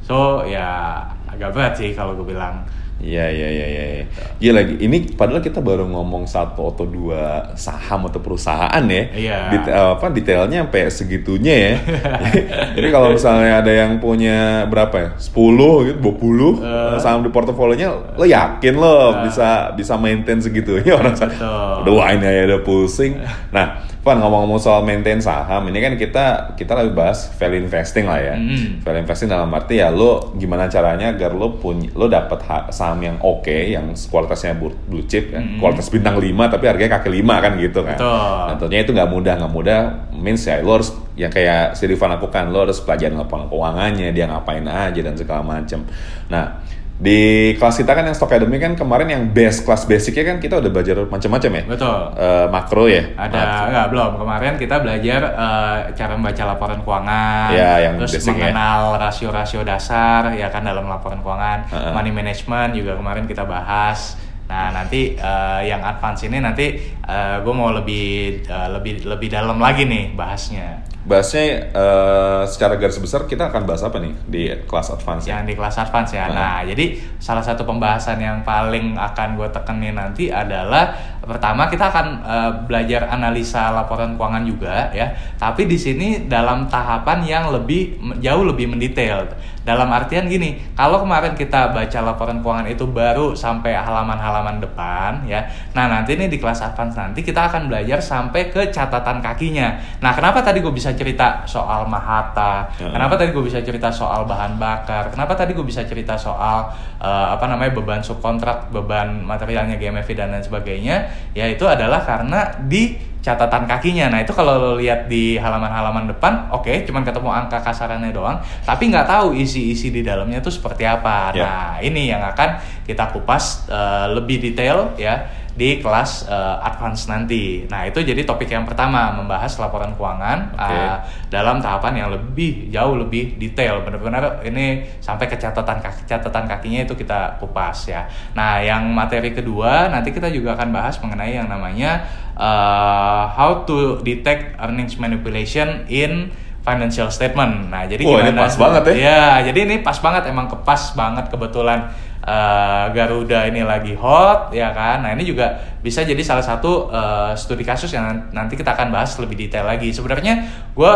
So 0.01 0.41
ya 0.49 0.97
agak 1.29 1.53
berat 1.53 1.73
sih 1.77 1.93
kalau 1.93 2.17
gue 2.17 2.33
bilang 2.33 2.65
Iya 2.99 3.31
iya 3.31 3.47
iya 3.47 3.65
iya. 3.67 4.05
Iya 4.39 4.51
lagi. 4.51 4.75
Ini 4.79 5.15
padahal 5.15 5.39
kita 5.39 5.63
baru 5.63 5.88
ngomong 5.88 6.27
satu 6.27 6.75
atau 6.75 6.83
dua 6.83 7.55
saham 7.55 8.12
atau 8.12 8.19
perusahaan 8.19 8.83
ya. 8.85 9.03
Iya. 9.15 9.38
Detail, 9.55 9.85
apa 9.95 10.05
detailnya 10.12 10.67
sampai 10.67 10.91
segitunya 10.91 11.55
ya. 11.55 11.73
Jadi 12.75 12.88
kalau 12.91 13.15
misalnya 13.15 13.63
ada 13.63 13.71
yang 13.71 14.03
punya 14.03 14.67
berapa 14.67 14.95
ya? 14.99 15.09
10 15.15 15.88
gitu, 15.88 15.97
20 16.03 16.59
Eh. 16.59 16.99
saham 16.99 17.23
di 17.23 17.31
portofolionya, 17.31 18.15
lo 18.19 18.25
yakin 18.27 18.75
lo 18.75 19.23
bisa 19.23 19.71
bisa 19.73 19.95
maintain 19.95 20.43
segitunya 20.43 20.91
orang 20.95 21.15
Betul. 21.15 21.88
Udah 21.88 21.93
wah 21.95 22.09
ini 22.12 22.25
aja 22.27 22.41
udah 22.51 22.62
pusing. 22.63 23.15
Nah, 23.55 23.79
Van 23.99 24.15
ngomong-ngomong 24.15 24.63
soal 24.63 24.79
maintain 24.88 25.19
saham, 25.19 25.67
ini 25.67 25.83
kan 25.83 25.99
kita 25.99 26.55
kita 26.55 26.71
lagi 26.71 26.95
bahas 26.95 27.35
value 27.35 27.67
investing 27.67 28.07
lah 28.07 28.15
ya. 28.15 28.35
Mm. 28.39 28.79
Value 28.79 29.03
investing 29.03 29.27
dalam 29.27 29.51
arti 29.51 29.83
ya 29.83 29.91
lo 29.91 30.31
gimana 30.39 30.71
caranya 30.71 31.12
agar 31.12 31.35
lo 31.35 31.59
punya 31.59 31.91
lo 31.99 32.07
dapat 32.07 32.39
ha- 32.47 32.67
saham 32.71 33.03
yang 33.03 33.19
oke, 33.19 33.51
yang 33.51 33.91
kualitasnya 33.91 34.55
blue 34.55 34.71
blue 34.88 35.03
chip, 35.03 35.35
ya. 35.35 35.43
Mm. 35.43 35.59
kualitas 35.59 35.91
bintang 35.91 36.15
5 36.15 36.31
tapi 36.47 36.65
harganya 36.71 36.95
kaki 36.95 37.12
5 37.12 37.43
kan 37.43 37.51
gitu 37.59 37.79
kan. 37.83 37.97
Betul. 37.99 38.07
Nah, 38.47 38.55
tentunya 38.55 38.81
itu 38.88 38.91
nggak 38.95 39.12
mudah, 39.12 39.33
nggak 39.35 39.53
mudah 39.53 39.79
means 40.15 40.47
ya 40.47 40.63
lo 40.63 40.79
harus 40.79 40.95
yang 41.19 41.27
kayak 41.35 41.75
si 41.75 41.83
Rifan 41.83 42.15
lakukan, 42.15 42.47
lo 42.55 42.63
harus 42.63 42.79
pelajarin 42.79 43.19
laporan 43.19 43.51
keuangannya, 43.51 44.15
dia 44.15 44.31
ngapain 44.31 44.63
aja 44.63 44.99
dan 45.03 45.19
segala 45.19 45.43
macem. 45.43 45.83
Nah, 46.31 46.63
di 46.99 47.19
kelas 47.55 47.79
kita 47.79 47.95
kan 47.95 48.03
yang 48.03 48.12
stock 48.12 48.27
academy 48.27 48.59
kan 48.59 48.75
kemarin 48.75 49.07
yang 49.07 49.23
base 49.31 49.63
kelas 49.63 49.88
basicnya 49.88 50.27
kan 50.27 50.38
kita 50.43 50.59
udah 50.59 50.67
belajar 50.67 50.99
macam-macam 51.07 51.51
ya. 51.55 51.63
Betul. 51.63 51.99
Eh, 52.19 52.45
makro 52.51 52.85
ya. 52.85 53.03
Ada 53.15 53.39
Makro. 53.39 53.63
enggak 53.71 53.85
belum 53.88 54.12
kemarin 54.19 54.53
kita 54.59 54.75
belajar 54.83 55.21
eh, 55.31 55.77
cara 55.95 56.12
membaca 56.19 56.43
laporan 56.43 56.79
keuangan, 56.83 57.49
Ya, 57.55 57.71
yang 57.88 57.95
terus 58.03 58.19
ya. 58.19 58.27
mengenal 58.27 58.99
rasio-rasio 58.99 59.63
dasar 59.63 60.35
ya 60.35 60.51
kan 60.51 60.67
dalam 60.67 60.91
laporan 60.91 61.23
keuangan, 61.23 61.71
Uh-uh. 61.71 61.95
money 61.95 62.12
management 62.12 62.75
juga 62.75 62.99
kemarin 62.99 63.23
kita 63.23 63.47
bahas. 63.47 64.19
Nah 64.51 64.75
nanti 64.75 65.15
eh, 65.15 65.62
yang 65.63 65.79
advance 65.79 66.27
ini 66.27 66.43
nanti 66.43 66.99
gue 67.39 67.53
mau 67.55 67.71
lebih 67.71 68.43
eh, 68.43 68.69
lebih 68.75 69.07
lebih 69.07 69.31
dalam 69.31 69.55
lagi 69.55 69.88
nih 69.88 70.12
bahasnya. 70.19 70.83
Bahasnya 71.07 71.71
eh, 71.71 72.43
secara 72.49 72.75
garis 72.75 72.99
besar 72.99 73.23
kita 73.23 73.47
akan 73.47 73.63
bahas 73.63 73.83
apa 73.83 74.03
nih 74.03 74.13
di 74.27 74.43
kelas 74.67 74.91
advance 74.99 75.23
ya? 75.27 75.39
yang 75.39 75.47
di 75.47 75.55
kelas 75.55 75.75
advance 75.79 76.12
ya. 76.12 76.27
Nah. 76.27 76.35
Nah, 76.35 76.59
jadi 76.67 76.99
salah 77.19 77.43
satu 77.43 77.63
pembahasan 77.63 78.19
yang 78.19 78.43
paling 78.43 78.99
akan 78.99 79.39
gue 79.39 79.47
tekenin 79.51 79.95
nanti 79.95 80.27
adalah 80.27 80.91
pertama 81.23 81.67
kita 81.67 81.91
akan 81.91 82.08
eh, 82.23 82.51
belajar 82.67 83.12
analisa 83.12 83.71
laporan 83.75 84.15
keuangan 84.15 84.43
juga 84.47 84.89
ya. 84.95 85.12
Tapi 85.36 85.67
di 85.67 85.75
sini 85.75 86.29
dalam 86.29 86.67
tahapan 86.71 87.23
yang 87.27 87.43
lebih 87.51 87.99
jauh 88.23 88.43
lebih 88.47 88.71
mendetail. 88.71 89.27
Dalam 89.60 89.91
artian 89.91 90.25
gini, 90.25 90.58
kalau 90.73 91.03
kemarin 91.03 91.38
kita 91.38 91.75
baca 91.75 91.99
laporan 92.01 92.41
keuangan 92.41 92.65
itu 92.71 92.89
baru 92.89 93.38
sampai 93.38 93.75
halaman-halaman 93.75 94.58
depan 94.63 95.27
ya. 95.29 95.45
Nah, 95.77 95.86
nanti 95.86 96.15
nih 96.17 96.25
di 96.25 96.41
kelas 96.41 96.63
advance 96.63 96.97
nanti 96.97 97.21
kita 97.21 97.51
akan 97.51 97.69
belajar 97.69 98.01
sampai 98.01 98.49
ke 98.49 98.73
catatan 98.73 99.21
kakinya. 99.21 99.77
Nah, 100.01 100.15
kenapa 100.15 100.41
tadi 100.41 100.63
gue 100.63 100.73
bisa 100.73 100.95
cerita 100.97 101.45
soal 101.45 101.86
Mahata? 101.86 102.71
Ya. 102.82 102.89
Kenapa 102.89 103.19
tadi 103.19 103.29
gue 103.29 103.45
bisa 103.45 103.62
cerita 103.62 103.93
soal 103.93 104.25
bahan 104.25 104.58
bakar? 104.58 105.12
Kenapa 105.13 105.38
tadi 105.38 105.51
gue 105.53 105.65
bisa 105.67 105.86
cerita 105.86 106.17
soal 106.17 106.71
eh, 106.97 107.27
apa 107.29 107.45
namanya 107.45 107.75
beban 107.75 108.01
subkontrak, 108.01 108.73
beban 108.73 109.21
materialnya 109.21 109.77
GMFI 109.77 110.13
dan 110.17 110.34
lain 110.34 110.41
sebagainya? 110.41 111.09
Ya 111.38 111.45
itu 111.50 111.65
adalah 111.65 112.02
karena 112.02 112.50
di 112.65 113.10
catatan 113.19 113.67
kakinya. 113.67 114.08
Nah 114.10 114.19
itu 114.24 114.32
kalau 114.32 114.56
lo 114.56 114.72
lihat 114.80 115.12
di 115.12 115.36
halaman-halaman 115.36 116.08
depan, 116.15 116.48
oke, 116.56 116.72
cuman 116.88 117.04
ketemu 117.04 117.30
angka 117.30 117.60
kasarannya 117.60 118.15
doang, 118.15 118.39
tapi 118.63 118.88
nggak 118.88 119.06
tahu 119.06 119.36
isi-isi 119.36 119.91
di 119.91 120.02
dalamnya 120.02 120.39
itu 120.39 120.48
seperti 120.48 120.88
apa. 120.88 121.36
Ya. 121.36 121.43
Nah 121.43 121.69
ini 121.84 122.08
yang 122.08 122.24
akan 122.24 122.60
kita 122.88 123.12
kupas 123.12 123.67
eh, 123.67 124.08
lebih 124.15 124.39
detail 124.39 124.95
ya 124.95 125.38
di 125.60 125.84
kelas 125.84 126.32
eh, 126.32 126.58
advance 126.63 127.12
nanti. 127.12 127.67
Nah 127.67 127.84
itu 127.84 128.00
jadi 128.00 128.24
topik 128.24 128.48
yang 128.48 128.63
pertama 128.63 129.12
membahas 129.12 129.60
laporan 129.60 129.91
keuangan 130.00 130.56
Oke. 130.56 130.72
eh, 130.72 130.95
dalam 131.28 131.60
tahapan 131.60 132.00
yang 132.00 132.10
lebih 132.15 132.72
jauh 132.72 132.95
lebih 132.95 133.36
detail. 133.36 133.84
Benar-benar 133.84 134.39
ini 134.48 134.88
sampai 135.04 135.28
ke 135.28 135.36
catatan 135.36 135.84
kaki 135.84 136.08
catatan 136.08 136.48
kakinya 136.48 136.88
itu 136.88 136.95
kita 136.95 137.36
kupas 137.43 137.91
ya. 137.91 138.08
Nah 138.39 138.63
yang 138.63 138.88
materi 138.95 139.36
kedua 139.36 139.91
nanti 139.91 140.15
kita 140.15 140.32
juga 140.32 140.56
akan 140.56 140.72
bahas 140.72 140.95
mengenai 141.04 141.36
yang 141.36 141.52
namanya 141.52 142.08
eh, 142.39 143.24
how 143.36 143.67
to 143.67 144.00
detect 144.08 144.56
earnings 144.63 144.95
manipulation 144.95 145.84
in 145.91 146.32
financial 146.63 147.10
statement. 147.10 147.72
Nah, 147.72 147.88
jadi 147.88 148.04
Wah, 148.04 148.22
ini 148.22 148.32
gimana? 148.36 148.45
pas 148.45 148.54
banget 148.60 148.84
ya. 148.91 148.93
Ya, 149.00 149.24
jadi 149.50 149.60
ini 149.65 149.76
pas 149.82 149.98
banget 149.98 150.24
emang 150.30 150.52
kepas 150.52 150.93
banget 150.93 151.32
kebetulan 151.32 151.89
eh, 152.30 152.86
Garuda 152.94 153.50
ini 153.50 153.65
lagi 153.65 153.98
hot 153.98 154.54
ya 154.54 154.70
kan. 154.70 155.02
Nah, 155.02 155.18
ini 155.18 155.26
juga 155.26 155.58
bisa 155.82 156.06
jadi 156.06 156.22
salah 156.22 156.46
satu 156.46 156.94
eh, 156.94 157.34
studi 157.34 157.65
kasus 157.65 157.89
yang 157.89 158.30
nanti 158.30 158.54
kita 158.54 158.78
akan 158.78 158.94
bahas 158.94 159.18
lebih 159.18 159.50
detail 159.50 159.65
lagi. 159.65 159.89
Sebenarnya 159.89 160.46
gue 160.78 160.94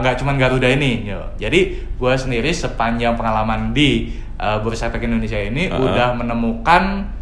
nggak 0.00 0.16
cuman 0.24 0.40
Garuda 0.40 0.72
ini, 0.72 1.12
yo. 1.12 1.20
Jadi 1.36 1.60
gue 2.00 2.12
sendiri 2.16 2.48
sepanjang 2.56 3.12
pengalaman 3.20 3.76
di 3.76 4.16
eh, 4.40 4.58
Bursa 4.64 4.88
Efek 4.88 5.04
Indonesia 5.04 5.36
ini 5.36 5.68
Uh-huh. 5.68 5.92
udah 5.92 6.16
menemukan 6.16 7.12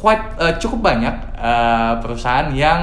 quite 0.00 0.34
eh, 0.40 0.54
cukup 0.58 0.92
banyak 0.92 1.14
eh, 1.36 1.94
perusahaan 2.02 2.48
yang 2.50 2.82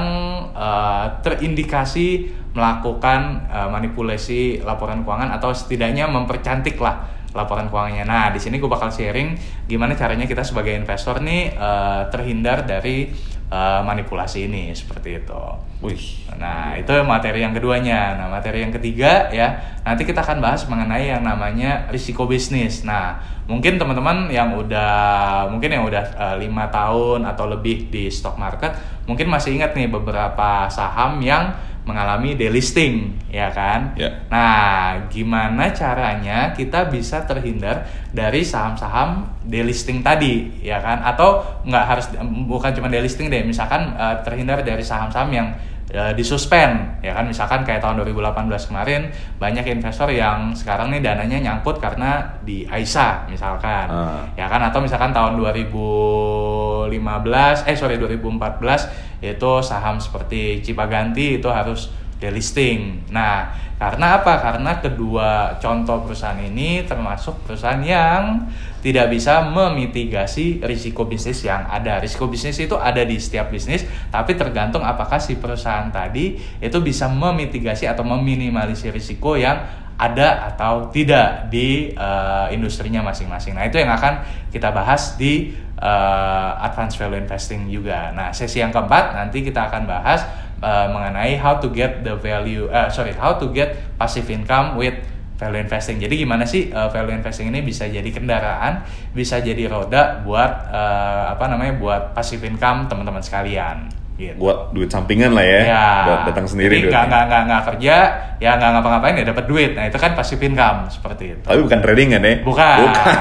eh, 0.54 1.06
terindikasi 1.20 2.30
melakukan 2.54 3.44
eh, 3.50 3.68
manipulasi 3.68 4.62
laporan 4.62 5.02
keuangan 5.02 5.34
atau 5.36 5.50
setidaknya 5.50 6.06
mempercantik 6.06 6.78
lah 6.78 7.17
laporan 7.38 7.70
keuangannya. 7.70 8.02
Nah, 8.02 8.34
di 8.34 8.42
sini 8.42 8.58
gue 8.58 8.66
bakal 8.66 8.90
sharing 8.90 9.38
gimana 9.70 9.94
caranya 9.94 10.26
kita 10.26 10.42
sebagai 10.42 10.74
investor 10.74 11.22
nih 11.22 11.54
eh, 11.54 12.02
terhindar 12.10 12.66
dari 12.66 13.14
eh, 13.46 13.80
manipulasi 13.86 14.50
ini 14.50 14.74
seperti 14.74 15.22
itu. 15.22 15.42
Wih. 15.78 16.26
Nah, 16.42 16.74
itu 16.74 16.90
materi 17.06 17.46
yang 17.46 17.54
keduanya. 17.54 18.18
Nah, 18.18 18.26
materi 18.26 18.66
yang 18.66 18.74
ketiga 18.74 19.30
ya, 19.30 19.78
nanti 19.86 20.02
kita 20.02 20.26
akan 20.26 20.42
bahas 20.42 20.66
mengenai 20.66 21.14
yang 21.14 21.22
namanya 21.22 21.86
risiko 21.94 22.26
bisnis. 22.26 22.82
Nah, 22.82 23.22
mungkin 23.46 23.78
teman-teman 23.78 24.26
yang 24.26 24.58
udah 24.58 25.46
mungkin 25.46 25.70
yang 25.70 25.86
udah 25.86 26.04
eh, 26.18 26.36
lima 26.42 26.66
tahun 26.66 27.30
atau 27.30 27.46
lebih 27.46 27.94
di 27.94 28.10
stock 28.10 28.34
market, 28.34 28.74
mungkin 29.06 29.30
masih 29.30 29.54
ingat 29.54 29.78
nih 29.78 29.86
beberapa 29.86 30.66
saham 30.66 31.22
yang 31.22 31.54
mengalami 31.88 32.36
delisting, 32.36 33.16
ya 33.32 33.48
kan? 33.48 33.96
Ya. 33.96 34.28
Nah, 34.28 35.08
gimana 35.08 35.72
caranya 35.72 36.52
kita 36.52 36.92
bisa 36.92 37.24
terhindar 37.24 37.88
dari 38.12 38.44
saham-saham 38.44 39.24
delisting 39.48 40.04
tadi, 40.04 40.52
ya 40.60 40.84
kan? 40.84 41.00
Atau 41.00 41.40
nggak 41.64 41.84
harus 41.88 42.12
bukan 42.44 42.76
cuma 42.76 42.92
delisting 42.92 43.32
deh, 43.32 43.40
misalkan 43.40 43.96
eh, 43.96 44.20
terhindar 44.20 44.60
dari 44.60 44.84
saham-saham 44.84 45.32
yang 45.32 45.48
eh, 45.88 46.12
disuspend, 46.12 47.00
ya 47.00 47.16
kan? 47.16 47.24
Misalkan 47.24 47.64
kayak 47.64 47.80
tahun 47.80 48.04
2018 48.04 48.68
kemarin 48.68 49.08
banyak 49.40 49.64
investor 49.72 50.12
yang 50.12 50.52
sekarang 50.52 50.92
nih 50.92 51.00
dananya 51.00 51.40
nyangkut 51.40 51.80
karena 51.80 52.36
di 52.44 52.68
AISA 52.68 53.24
misalkan, 53.32 53.88
Ah. 53.88 54.28
ya 54.36 54.44
kan? 54.44 54.60
Atau 54.60 54.84
misalkan 54.84 55.16
tahun 55.16 55.40
2015, 55.40 57.64
eh 57.64 57.72
sorry 57.72 57.96
2014 57.96 59.07
itu 59.18 59.52
saham 59.60 59.98
seperti 59.98 60.62
Cipaganti 60.62 61.42
itu 61.42 61.48
harus 61.50 61.90
delisting. 62.18 63.06
Nah, 63.14 63.50
karena 63.78 64.18
apa? 64.18 64.42
Karena 64.42 64.82
kedua 64.82 65.54
contoh 65.62 66.02
perusahaan 66.02 66.38
ini 66.38 66.82
termasuk 66.82 67.46
perusahaan 67.46 67.78
yang 67.78 68.50
tidak 68.82 69.10
bisa 69.14 69.38
memitigasi 69.46 70.58
risiko 70.66 71.06
bisnis 71.06 71.46
yang 71.46 71.62
ada. 71.70 72.02
Risiko 72.02 72.26
bisnis 72.26 72.58
itu 72.58 72.74
ada 72.74 73.06
di 73.06 73.14
setiap 73.22 73.54
bisnis, 73.54 73.86
tapi 74.10 74.34
tergantung 74.34 74.82
apakah 74.82 75.22
si 75.22 75.38
perusahaan 75.38 75.86
tadi 75.94 76.38
itu 76.58 76.78
bisa 76.82 77.06
memitigasi 77.06 77.86
atau 77.86 78.02
meminimalisir 78.02 78.90
risiko 78.90 79.38
yang 79.38 79.86
ada 79.98 80.54
atau 80.54 80.94
tidak 80.94 81.50
di 81.50 81.90
eh, 81.90 82.46
industrinya 82.54 83.02
masing-masing. 83.02 83.58
Nah, 83.58 83.66
itu 83.66 83.82
yang 83.82 83.90
akan 83.90 84.22
kita 84.54 84.70
bahas 84.70 85.18
di 85.18 85.50
eh, 85.74 86.50
advanced 86.62 87.02
value 87.02 87.18
investing 87.18 87.66
juga. 87.66 88.14
Nah, 88.14 88.30
sesi 88.30 88.62
yang 88.62 88.70
keempat 88.70 89.18
nanti 89.18 89.42
kita 89.42 89.66
akan 89.66 89.90
bahas 89.90 90.22
eh, 90.62 90.86
mengenai 90.86 91.34
how 91.42 91.58
to 91.58 91.66
get 91.74 92.06
the 92.06 92.14
value 92.22 92.70
eh 92.70 92.86
sorry, 92.94 93.10
how 93.18 93.34
to 93.34 93.50
get 93.50 93.74
passive 93.98 94.30
income 94.30 94.78
with 94.78 94.94
value 95.34 95.58
investing. 95.58 95.98
Jadi 95.98 96.22
gimana 96.22 96.46
sih 96.46 96.70
eh, 96.70 96.88
value 96.94 97.18
investing 97.18 97.50
ini 97.50 97.66
bisa 97.66 97.90
jadi 97.90 98.06
kendaraan, 98.14 98.86
bisa 99.10 99.42
jadi 99.42 99.66
roda 99.66 100.22
buat 100.22 100.70
eh, 100.70 101.24
apa 101.34 101.50
namanya? 101.50 101.74
buat 101.74 102.02
passive 102.14 102.46
income 102.46 102.86
teman-teman 102.86 103.20
sekalian. 103.20 103.97
Gitu. 104.18 104.34
Buat 104.34 104.74
duit 104.74 104.90
sampingan 104.90 105.30
lah 105.30 105.46
ya. 105.46 105.62
Ya. 105.62 105.88
Buat 106.10 106.20
datang 106.34 106.50
sendiri 106.50 106.82
Jadi 106.82 106.90
nggak 106.90 107.04
nggak 107.06 107.42
nggak 107.46 107.62
kerja, 107.70 107.96
ya 108.42 108.50
nggak 108.58 108.70
ngapa-ngapain 108.74 109.14
ya 109.14 109.24
dapat 109.30 109.44
duit. 109.46 109.70
Nah 109.78 109.86
itu 109.86 109.94
kan 109.94 110.18
passive 110.18 110.42
income 110.42 110.90
seperti 110.90 111.38
itu. 111.38 111.46
Tapi 111.46 111.62
bukan 111.62 111.78
trading 111.78 112.08
kan 112.18 112.22
ya? 112.26 112.34
Bukan. 112.42 112.76
Bukan. 112.82 113.14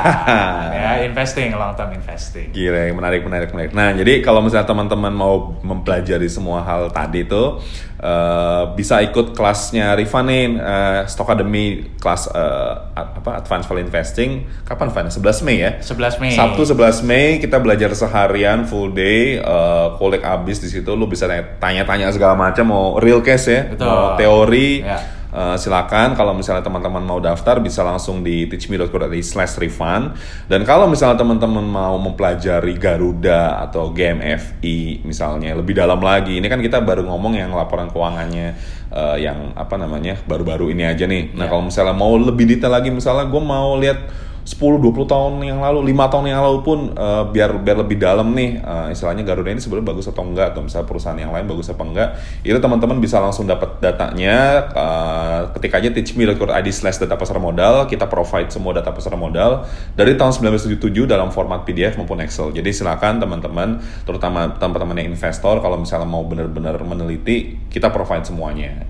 ya 0.73 0.91
investing, 1.05 1.53
long 1.53 1.77
term 1.77 1.93
investing. 1.93 2.49
Gila, 2.49 2.97
menarik, 2.97 3.21
menarik, 3.21 3.49
menarik. 3.53 3.71
Nah, 3.77 3.93
jadi 3.93 4.25
kalau 4.25 4.41
misalnya 4.41 4.65
teman-teman 4.65 5.13
mau 5.13 5.53
mempelajari 5.62 6.25
semua 6.25 6.65
hal 6.65 6.89
tadi 6.89 7.29
itu, 7.29 7.62
uh, 8.01 8.73
bisa 8.73 9.01
ikut 9.01 9.33
kelasnya 9.33 9.97
Riva 9.97 10.19
nih, 10.21 10.43
uh, 10.57 10.99
Stock 11.10 11.29
Academy 11.29 11.97
kelas 11.97 12.29
uh, 12.31 12.93
apa 12.93 13.41
Advanced 13.41 13.67
Value 13.69 13.86
Investing. 13.86 14.31
Kapan 14.65 14.89
Van? 14.93 15.07
11 15.10 15.47
Mei 15.47 15.57
ya? 15.62 15.71
11 15.81 16.21
Mei. 16.21 16.31
Sabtu 16.33 16.62
11 16.63 17.03
Mei 17.07 17.27
kita 17.41 17.57
belajar 17.62 17.93
seharian 17.93 18.65
full 18.69 18.93
day, 18.93 19.41
uh, 19.41 19.97
kulik 19.97 20.21
abis 20.21 20.62
di 20.62 20.69
situ. 20.69 20.93
Lu 20.93 21.10
bisa 21.10 21.25
tanya-tanya 21.57 22.10
segala 22.13 22.38
macam, 22.38 22.65
mau 22.69 22.86
real 23.01 23.21
case 23.25 23.47
ya, 23.49 23.62
Betul. 23.69 23.88
mau 23.88 24.17
teori. 24.17 24.86
Ya. 24.86 24.99
Uh, 25.27 25.59
silakan 25.59 26.15
kalau 26.15 26.31
misalnya 26.31 26.63
teman-teman 26.63 27.03
mau 27.03 27.19
daftar 27.19 27.59
bisa 27.59 27.83
langsung 27.83 28.23
di 28.23 28.47
teachme.co.id 28.47 29.19
slash 29.19 29.59
refund 29.59 30.15
dan 30.47 30.63
kalau 30.63 30.87
misalnya 30.87 31.19
teman-teman 31.19 31.67
mau 31.67 31.99
mempelajari 31.99 32.79
Garuda 32.79 33.60
atau 33.67 33.91
GMFI 33.91 35.04
misalnya 35.04 35.52
lebih 35.52 35.75
dalam 35.75 35.99
lagi. 35.99 36.39
Ini 36.39 36.47
kan 36.47 36.63
kita 36.63 36.79
baru 36.79 37.04
ngomong 37.04 37.35
yang 37.35 37.52
laporan 37.52 37.91
keuangannya 37.91 38.56
uh, 38.87 39.19
yang 39.19 39.52
apa 39.60 39.75
namanya 39.75 40.15
baru-baru 40.23 40.71
ini 40.71 40.87
aja 40.87 41.04
nih. 41.04 41.35
Nah 41.35 41.45
Ya. 41.47 41.52
kalau 41.52 41.63
misalnya 41.67 41.95
mau 41.95 42.15
lebih 42.15 42.47
detail 42.47 42.71
lagi 42.71 42.87
misalnya 42.87 43.27
gue 43.27 43.43
mau 43.43 43.75
lihat 43.75 43.99
10-20 44.48 45.12
tahun 45.12 45.33
yang 45.43 45.60
lalu, 45.60 45.91
5 45.91 46.08
tahun 46.08 46.25
yang 46.31 46.39
lalu 46.39 46.60
pun 46.63 46.79
uh, 46.95 47.27
biar 47.27 47.60
biar 47.60 47.83
lebih 47.83 48.00
dalam 48.00 48.31
nih 48.31 48.63
uh, 48.63 48.87
istilahnya 48.87 49.27
Garuda 49.27 49.52
ini 49.52 49.60
sebenarnya 49.60 49.91
bagus 49.91 50.08
atau 50.08 50.23
enggak 50.23 50.56
atau 50.56 50.63
misalnya 50.63 50.87
perusahaan 50.87 51.19
yang 51.19 51.35
lain 51.35 51.52
bagus 51.52 51.67
apa 51.67 51.83
enggak 51.83 52.10
itu 52.48 52.56
teman-teman 52.56 53.04
bisa 53.04 53.19
langsung 53.19 53.43
dapat 53.43 53.75
datanya 53.83 54.63
uh, 54.71 55.41
ketik 55.52 55.75
aja 55.75 55.91
teachme.co.id 55.91 56.67
slash 56.71 57.04
data 57.04 57.19
pasar 57.19 57.43
modal 57.43 57.91
kita 57.91 58.08
provide 58.08 58.48
semua 58.48 58.71
data 58.71 58.95
pasar 58.95 59.19
modal 59.19 59.67
dari 60.00 60.15
tahun 60.15 60.31
1977 60.31 60.79
dalam 61.04 61.27
format 61.35 61.67
PDF 61.67 62.00
maupun 62.00 62.23
Excel. 62.23 62.56
Jadi 62.56 62.71
silakan 62.71 63.19
teman-teman 63.19 63.83
terutama 64.08 64.56
teman-teman 64.56 64.95
yang 65.04 65.12
investor 65.12 65.60
kalau 65.60 65.75
misalnya 65.75 66.08
mau 66.08 66.23
benar-benar 66.23 66.79
meneliti 66.87 67.67
kita 67.67 67.91
provide 67.91 68.23
semuanya 68.23 68.87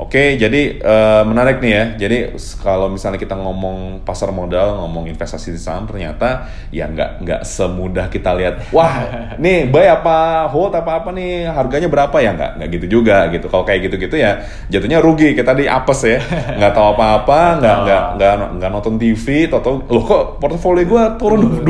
Oke, 0.00 0.40
jadi 0.40 0.80
eh, 0.80 1.22
menarik 1.28 1.60
nih 1.60 1.72
ya. 1.76 1.84
Jadi 2.08 2.32
kalau 2.64 2.88
misalnya 2.88 3.20
kita 3.20 3.36
ngomong 3.36 4.00
pasar 4.00 4.32
modal, 4.32 4.80
ngomong 4.80 5.04
investasi 5.12 5.52
di 5.52 5.60
saham, 5.60 5.84
ternyata 5.84 6.48
ya 6.72 6.88
nggak 6.88 7.20
nggak 7.20 7.40
semudah 7.44 8.08
kita 8.08 8.32
lihat. 8.32 8.72
Wah, 8.72 9.04
nih 9.44 9.68
buy 9.68 9.92
apa 9.92 10.48
hold 10.48 10.72
apa 10.72 11.04
apa 11.04 11.12
nih 11.12 11.52
harganya 11.52 11.92
berapa 11.92 12.16
ya 12.16 12.32
nggak 12.32 12.50
nggak 12.56 12.68
gitu 12.80 12.86
juga 12.96 13.28
gitu. 13.28 13.52
Kalau 13.52 13.68
kayak 13.68 13.92
gitu-gitu 13.92 14.16
ya 14.16 14.40
jatuhnya 14.72 15.04
rugi 15.04 15.36
kita 15.36 15.52
di 15.52 15.68
apes 15.68 16.00
ya. 16.08 16.16
Nggak 16.60 16.72
tahu 16.72 16.86
apa-apa, 16.96 17.40
nggak 17.60 17.76
nggak 17.84 18.02
nggak 18.16 18.32
nggak 18.56 18.70
nonton 18.72 18.96
TV, 18.96 19.52
atau 19.52 19.84
loh 19.84 20.04
kok 20.08 20.22
portofolio 20.40 20.88
gue 20.88 21.04
turun 21.20 21.60
25%. 21.60 21.68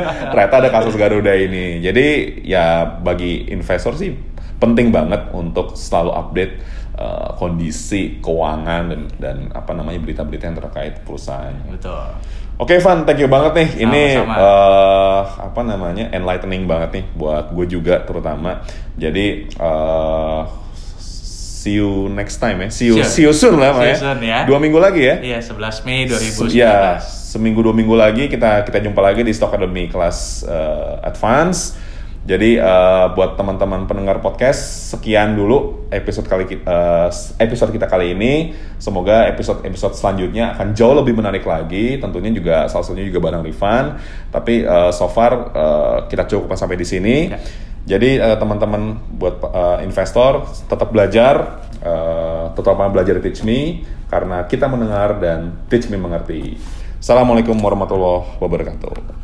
ternyata 0.32 0.54
ada 0.64 0.68
kasus 0.72 0.96
Garuda 0.96 1.36
ini. 1.36 1.84
Jadi 1.84 2.40
ya 2.48 2.88
bagi 2.88 3.52
investor 3.52 3.92
sih 4.00 4.16
penting 4.56 4.88
banget 4.88 5.28
untuk 5.36 5.76
selalu 5.76 6.12
update 6.16 6.52
uh, 6.94 7.34
kondisi 7.34 8.18
keuangan 8.18 8.90
dan 8.90 9.00
dan 9.16 9.36
apa 9.50 9.72
namanya 9.72 9.98
berita-berita 10.00 10.44
yang 10.46 10.58
terkait 10.58 11.02
perusahaan. 11.02 11.54
Betul. 11.66 12.14
Oke 12.54 12.78
Van, 12.78 13.02
thank 13.02 13.18
you 13.18 13.26
banget 13.26 13.52
nih. 13.58 13.68
Ini 13.82 14.02
uh, 14.22 15.22
apa 15.42 15.60
namanya 15.60 16.06
enlightening 16.14 16.70
banget 16.70 16.90
nih 16.94 17.04
buat 17.12 17.50
gue 17.50 17.66
juga 17.66 18.06
terutama. 18.06 18.62
Jadi 18.94 19.50
uh, 19.58 20.46
see 21.64 21.82
you 21.82 22.06
next 22.12 22.38
time 22.38 22.62
ya. 22.62 22.68
See 22.70 22.92
you 22.92 23.02
Sure. 23.02 23.10
see 23.10 23.24
you 23.26 23.34
soon 23.34 23.58
lah 23.58 23.74
See 23.74 23.80
you 23.80 23.90
Maya. 23.90 23.96
soon 23.98 24.18
ya. 24.22 24.38
Dua 24.46 24.58
minggu 24.62 24.78
lagi 24.78 25.02
ya. 25.02 25.16
Iya, 25.18 25.38
11 25.42 25.82
Mei 25.82 26.06
2019. 26.06 26.54
Ya, 26.54 27.00
seminggu 27.02 27.58
dua 27.58 27.74
minggu 27.74 27.98
lagi 27.98 28.30
kita 28.30 28.62
kita 28.62 28.78
jumpa 28.78 29.02
lagi 29.02 29.26
di 29.26 29.34
Stock 29.34 29.50
Academy 29.50 29.90
kelas 29.90 30.46
uh, 30.46 31.02
advance. 31.02 31.74
Jadi 32.24 32.56
uh, 32.56 33.12
buat 33.12 33.36
teman-teman 33.36 33.84
pendengar 33.84 34.24
podcast 34.24 34.96
sekian 34.96 35.36
dulu 35.36 35.84
episode 35.92 36.24
kali 36.24 36.56
uh, 36.64 37.12
episode 37.36 37.68
kita 37.68 37.84
kali 37.84 38.16
ini. 38.16 38.56
Semoga 38.80 39.28
episode-episode 39.28 39.92
selanjutnya 39.92 40.56
akan 40.56 40.72
jauh 40.72 40.96
lebih 40.96 41.20
menarik 41.20 41.44
lagi. 41.44 42.00
Tentunya 42.00 42.32
juga 42.32 42.64
salah 42.72 42.80
satunya 42.80 43.12
juga 43.12 43.28
barang 43.28 43.44
refund. 43.44 44.00
Tapi 44.32 44.64
uh, 44.64 44.88
so 44.88 45.04
far 45.12 45.52
uh, 45.52 45.98
kita 46.08 46.24
cukupkan 46.24 46.56
sampai 46.56 46.80
di 46.80 46.88
sini. 46.88 47.16
Ya. 47.28 47.38
Jadi 47.84 48.16
uh, 48.16 48.40
teman-teman 48.40 48.96
buat 49.20 49.44
uh, 49.44 49.84
investor 49.84 50.48
tetap 50.64 50.88
belajar, 50.88 51.60
uh, 51.84 52.48
terutama 52.56 52.88
belajar 52.88 53.20
Teach 53.20 53.44
Me 53.44 53.84
karena 54.08 54.48
kita 54.48 54.64
mendengar 54.64 55.20
dan 55.20 55.68
Teach 55.68 55.92
Me 55.92 56.00
mengerti. 56.00 56.56
Assalamualaikum 57.04 57.60
warahmatullahi 57.60 58.40
wabarakatuh. 58.40 59.23